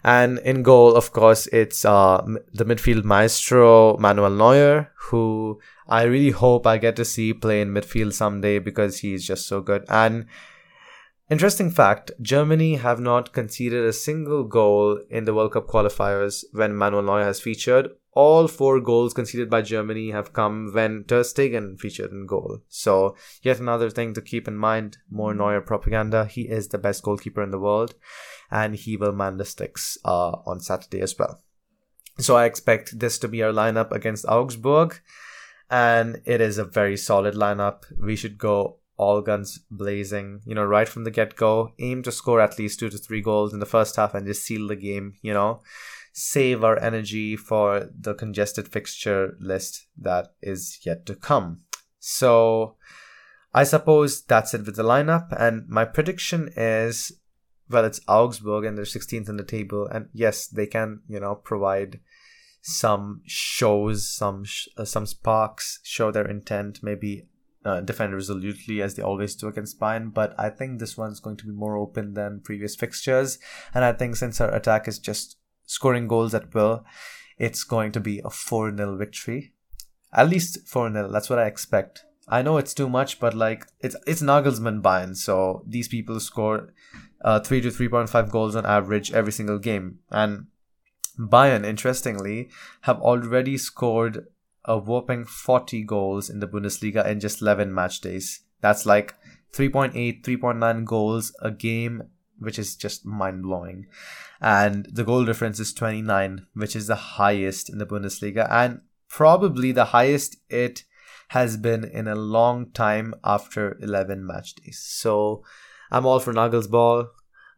And 0.04 0.38
in 0.40 0.62
goal, 0.62 0.96
of 0.96 1.12
course, 1.12 1.46
it's 1.48 1.84
uh, 1.84 2.24
the 2.52 2.64
midfield 2.64 3.04
maestro 3.04 3.96
Manuel 3.98 4.30
Neuer, 4.30 4.90
who 5.08 5.60
I 5.88 6.02
really 6.02 6.30
hope 6.30 6.66
I 6.66 6.78
get 6.78 6.96
to 6.96 7.04
see 7.04 7.32
play 7.32 7.60
in 7.60 7.72
midfield 7.72 8.12
someday 8.12 8.58
because 8.58 8.98
he's 8.98 9.26
just 9.26 9.46
so 9.46 9.60
good. 9.60 9.84
And 9.88 10.26
interesting 11.30 11.70
fact 11.70 12.10
Germany 12.20 12.76
have 12.76 12.98
not 12.98 13.32
conceded 13.32 13.84
a 13.84 13.92
single 13.92 14.44
goal 14.44 15.00
in 15.08 15.24
the 15.24 15.34
World 15.34 15.52
Cup 15.52 15.68
qualifiers 15.68 16.44
when 16.52 16.76
Manuel 16.76 17.02
Neuer 17.02 17.24
has 17.24 17.40
featured. 17.40 17.90
All 18.14 18.46
four 18.46 18.78
goals 18.80 19.14
conceded 19.14 19.48
by 19.48 19.62
Germany 19.62 20.10
have 20.10 20.34
come 20.34 20.70
when 20.74 21.04
Ter 21.04 21.22
Stegen 21.22 21.78
featured 21.78 22.10
in 22.10 22.26
goal. 22.26 22.58
So, 22.68 23.16
yet 23.40 23.58
another 23.58 23.88
thing 23.88 24.12
to 24.12 24.20
keep 24.20 24.46
in 24.46 24.56
mind 24.56 24.98
more 25.10 25.32
Neuer 25.32 25.62
propaganda. 25.62 26.26
He 26.26 26.42
is 26.42 26.68
the 26.68 26.76
best 26.76 27.02
goalkeeper 27.04 27.42
in 27.42 27.52
the 27.52 27.58
world 27.58 27.94
and 28.52 28.76
he 28.76 28.96
will 28.96 29.12
man 29.12 29.38
the 29.38 29.44
sticks 29.44 29.98
uh, 30.04 30.32
on 30.46 30.60
Saturday 30.60 31.00
as 31.00 31.18
well. 31.18 31.40
So 32.18 32.36
I 32.36 32.44
expect 32.44 32.98
this 32.98 33.18
to 33.20 33.28
be 33.28 33.42
our 33.42 33.50
lineup 33.50 33.90
against 33.90 34.26
Augsburg, 34.26 35.00
and 35.70 36.20
it 36.26 36.42
is 36.42 36.58
a 36.58 36.64
very 36.64 36.98
solid 36.98 37.34
lineup. 37.34 37.84
We 37.98 38.14
should 38.14 38.36
go 38.36 38.76
all 38.98 39.22
guns 39.22 39.58
blazing, 39.70 40.42
you 40.44 40.54
know, 40.54 40.64
right 40.64 40.86
from 40.86 41.04
the 41.04 41.10
get 41.10 41.34
go. 41.34 41.72
Aim 41.78 42.02
to 42.02 42.12
score 42.12 42.40
at 42.42 42.58
least 42.58 42.78
two 42.78 42.90
to 42.90 42.98
three 42.98 43.22
goals 43.22 43.54
in 43.54 43.58
the 43.58 43.66
first 43.66 43.96
half 43.96 44.14
and 44.14 44.26
just 44.26 44.44
seal 44.44 44.68
the 44.68 44.76
game, 44.76 45.14
you 45.22 45.32
know. 45.32 45.62
Save 46.12 46.62
our 46.62 46.78
energy 46.78 47.36
for 47.36 47.88
the 47.98 48.12
congested 48.12 48.68
fixture 48.68 49.34
list 49.40 49.86
that 49.96 50.34
is 50.42 50.78
yet 50.84 51.06
to 51.06 51.14
come. 51.14 51.62
So, 51.98 52.76
I 53.54 53.64
suppose 53.64 54.22
that's 54.22 54.52
it 54.52 54.66
with 54.66 54.76
the 54.76 54.82
lineup, 54.82 55.28
and 55.40 55.66
my 55.68 55.86
prediction 55.86 56.50
is 56.54 57.12
well, 57.68 57.84
it's 57.84 58.00
Augsburg 58.08 58.64
and 58.64 58.76
they're 58.76 58.84
16th 58.84 59.28
in 59.28 59.36
the 59.36 59.44
table, 59.44 59.86
and 59.86 60.08
yes, 60.12 60.46
they 60.46 60.66
can 60.66 61.00
you 61.08 61.20
know 61.20 61.34
provide 61.34 62.00
some 62.60 63.22
shows, 63.26 64.08
some 64.08 64.44
sh- 64.44 64.68
uh, 64.76 64.84
some 64.84 65.06
sparks, 65.06 65.80
show 65.82 66.10
their 66.10 66.26
intent, 66.26 66.80
maybe 66.82 67.26
uh, 67.64 67.80
defend 67.80 68.14
resolutely 68.14 68.82
as 68.82 68.94
they 68.94 69.02
always 69.02 69.34
do 69.34 69.48
against 69.48 69.80
Bayern. 69.80 70.12
But 70.12 70.34
I 70.38 70.50
think 70.50 70.78
this 70.78 70.96
one's 70.96 71.20
going 71.20 71.36
to 71.38 71.46
be 71.46 71.52
more 71.52 71.76
open 71.76 72.14
than 72.14 72.40
previous 72.40 72.76
fixtures, 72.76 73.38
and 73.74 73.84
I 73.84 73.92
think 73.92 74.16
since 74.16 74.40
our 74.40 74.54
attack 74.54 74.88
is 74.88 74.98
just 74.98 75.36
scoring 75.66 76.06
goals 76.06 76.34
at 76.34 76.54
will, 76.54 76.84
it's 77.38 77.64
going 77.64 77.92
to 77.92 78.00
be 78.00 78.20
a 78.24 78.30
4 78.30 78.76
0 78.76 78.96
victory. 78.96 79.52
At 80.12 80.28
least 80.28 80.68
4 80.68 80.92
0. 80.92 81.10
That's 81.10 81.30
what 81.30 81.38
I 81.38 81.46
expect. 81.46 82.04
I 82.28 82.42
know 82.42 82.56
it's 82.56 82.74
too 82.74 82.88
much, 82.88 83.18
but 83.18 83.34
like 83.34 83.66
it's 83.80 83.96
it's 84.06 84.22
Nagelsmann 84.22 84.80
Bayern, 84.80 85.16
so 85.16 85.64
these 85.66 85.88
people 85.88 86.20
score 86.20 86.72
uh, 87.22 87.40
3 87.40 87.60
to 87.62 87.68
3.5 87.68 88.30
goals 88.30 88.56
on 88.56 88.66
average 88.66 89.12
every 89.12 89.32
single 89.32 89.58
game. 89.58 90.00
And 90.10 90.46
Bayern, 91.18 91.64
interestingly, 91.64 92.50
have 92.82 93.00
already 93.00 93.58
scored 93.58 94.26
a 94.64 94.78
whopping 94.78 95.24
40 95.24 95.82
goals 95.82 96.30
in 96.30 96.40
the 96.40 96.48
Bundesliga 96.48 97.06
in 97.06 97.20
just 97.20 97.42
11 97.42 97.74
match 97.74 98.00
days. 98.00 98.40
That's 98.60 98.86
like 98.86 99.14
3.8, 99.52 100.22
3.9 100.22 100.84
goals 100.84 101.34
a 101.40 101.50
game, 101.50 102.04
which 102.38 102.58
is 102.58 102.76
just 102.76 103.04
mind 103.04 103.42
blowing. 103.42 103.86
And 104.40 104.86
the 104.90 105.04
goal 105.04 105.24
difference 105.24 105.60
is 105.60 105.72
29, 105.74 106.46
which 106.54 106.74
is 106.74 106.86
the 106.86 106.94
highest 106.94 107.68
in 107.68 107.78
the 107.78 107.86
Bundesliga 107.86 108.48
and 108.50 108.80
probably 109.08 109.72
the 109.72 109.86
highest 109.86 110.36
it 110.48 110.84
has 111.28 111.56
been 111.56 111.84
in 111.84 112.08
a 112.08 112.14
long 112.14 112.70
time 112.70 113.14
after 113.24 113.78
11 113.80 114.26
match 114.26 114.54
days. 114.54 114.78
So 114.78 115.44
I'm 115.92 116.06
all 116.06 116.18
for 116.18 116.32
Nuggles 116.32 116.68
ball. 116.68 117.08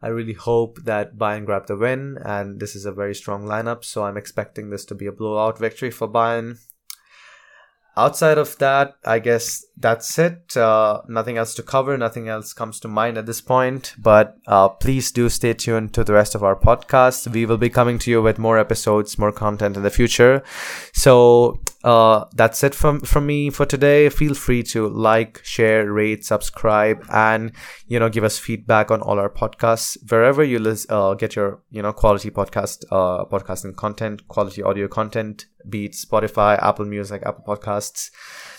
I 0.01 0.09
really 0.09 0.33
hope 0.33 0.83
that 0.83 1.17
Bayern 1.17 1.45
grab 1.45 1.65
the 1.65 1.77
win, 1.77 2.19
and 2.23 2.59
this 2.59 2.75
is 2.75 2.85
a 2.85 2.91
very 2.91 3.15
strong 3.15 3.45
lineup, 3.45 3.83
so 3.83 4.03
I'm 4.03 4.17
expecting 4.17 4.69
this 4.69 4.85
to 4.85 4.95
be 4.95 5.07
a 5.07 5.11
blowout 5.11 5.57
victory 5.57 5.89
for 5.89 6.07
Bayern 6.07 6.59
outside 7.97 8.37
of 8.37 8.57
that, 8.57 8.95
I 9.05 9.19
guess 9.19 9.65
that's 9.77 10.17
it. 10.19 10.55
Uh, 10.55 11.01
nothing 11.07 11.37
else 11.37 11.53
to 11.55 11.63
cover. 11.63 11.97
Nothing 11.97 12.27
else 12.27 12.53
comes 12.53 12.79
to 12.81 12.87
mind 12.87 13.17
at 13.17 13.25
this 13.25 13.41
point. 13.41 13.93
But 13.97 14.37
uh, 14.47 14.69
please 14.69 15.11
do 15.11 15.29
stay 15.29 15.53
tuned 15.53 15.93
to 15.93 16.03
the 16.03 16.13
rest 16.13 16.35
of 16.35 16.43
our 16.43 16.55
podcast. 16.55 17.27
We 17.31 17.45
will 17.45 17.57
be 17.57 17.69
coming 17.69 17.99
to 17.99 18.11
you 18.11 18.21
with 18.21 18.37
more 18.37 18.59
episodes, 18.59 19.17
more 19.17 19.31
content 19.31 19.77
in 19.77 19.83
the 19.83 19.89
future. 19.89 20.43
So 20.93 21.61
uh, 21.85 22.25
that's 22.33 22.63
it 22.63 22.73
from 22.73 22.99
from 23.01 23.27
me 23.27 23.51
for 23.51 23.63
today. 23.63 24.09
Feel 24.09 24.33
free 24.33 24.63
to 24.63 24.89
like, 24.89 25.39
share, 25.43 25.91
rate, 25.91 26.25
subscribe, 26.25 27.05
and 27.11 27.51
you 27.87 27.99
know 27.99 28.09
give 28.09 28.23
us 28.23 28.39
feedback 28.39 28.89
on 28.89 29.01
all 29.01 29.19
our 29.19 29.29
podcasts 29.29 29.95
wherever 30.09 30.43
you 30.43 30.57
uh, 30.89 31.13
get 31.13 31.35
your 31.35 31.61
you 31.69 31.83
know 31.83 31.93
quality 31.93 32.31
podcast 32.31 32.83
uh, 32.91 33.23
podcasting 33.25 33.75
content, 33.75 34.27
quality 34.27 34.63
audio 34.63 34.87
content 34.87 35.45
be 35.69 35.85
it 35.85 35.91
Spotify, 35.91 36.61
Apple 36.61 36.85
Music, 36.85 37.21
Apple 37.23 37.43
Podcasts, 37.47 38.09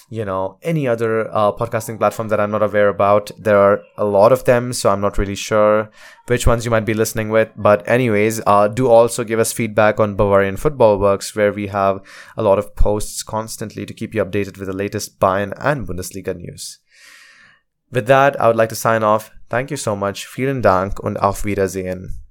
you 0.08 0.24
know, 0.24 0.58
any 0.62 0.86
other 0.86 1.28
uh, 1.34 1.52
podcasting 1.52 1.98
platform 1.98 2.28
that 2.28 2.38
I'm 2.38 2.50
not 2.50 2.62
aware 2.62 2.88
about. 2.88 3.30
There 3.38 3.58
are 3.58 3.82
a 3.96 4.04
lot 4.04 4.32
of 4.32 4.44
them, 4.44 4.72
so 4.72 4.90
I'm 4.90 5.00
not 5.00 5.18
really 5.18 5.34
sure 5.34 5.90
which 6.26 6.46
ones 6.46 6.64
you 6.64 6.70
might 6.70 6.84
be 6.84 6.94
listening 6.94 7.30
with. 7.30 7.50
But, 7.56 7.86
anyways, 7.88 8.40
uh, 8.46 8.68
do 8.68 8.88
also 8.88 9.24
give 9.24 9.40
us 9.40 9.52
feedback 9.52 9.98
on 9.98 10.14
Bavarian 10.14 10.56
Football 10.56 10.98
Works, 10.98 11.34
where 11.34 11.52
we 11.52 11.66
have 11.68 12.00
a 12.36 12.42
lot 12.42 12.58
of 12.58 12.76
posts 12.76 13.22
constantly 13.22 13.84
to 13.84 13.94
keep 13.94 14.14
you 14.14 14.24
updated 14.24 14.58
with 14.58 14.68
the 14.68 14.76
latest 14.76 15.18
Bayern 15.18 15.52
and 15.58 15.86
Bundesliga 15.86 16.36
news. 16.36 16.78
With 17.90 18.06
that, 18.06 18.40
I 18.40 18.48
would 18.48 18.56
like 18.56 18.68
to 18.70 18.76
sign 18.76 19.02
off. 19.02 19.30
Thank 19.48 19.70
you 19.70 19.76
so 19.76 19.96
much. 19.96 20.26
Vielen 20.26 20.60
Dank 20.60 21.00
und 21.00 21.16
auf 21.16 21.44
Wiedersehen. 21.44 22.25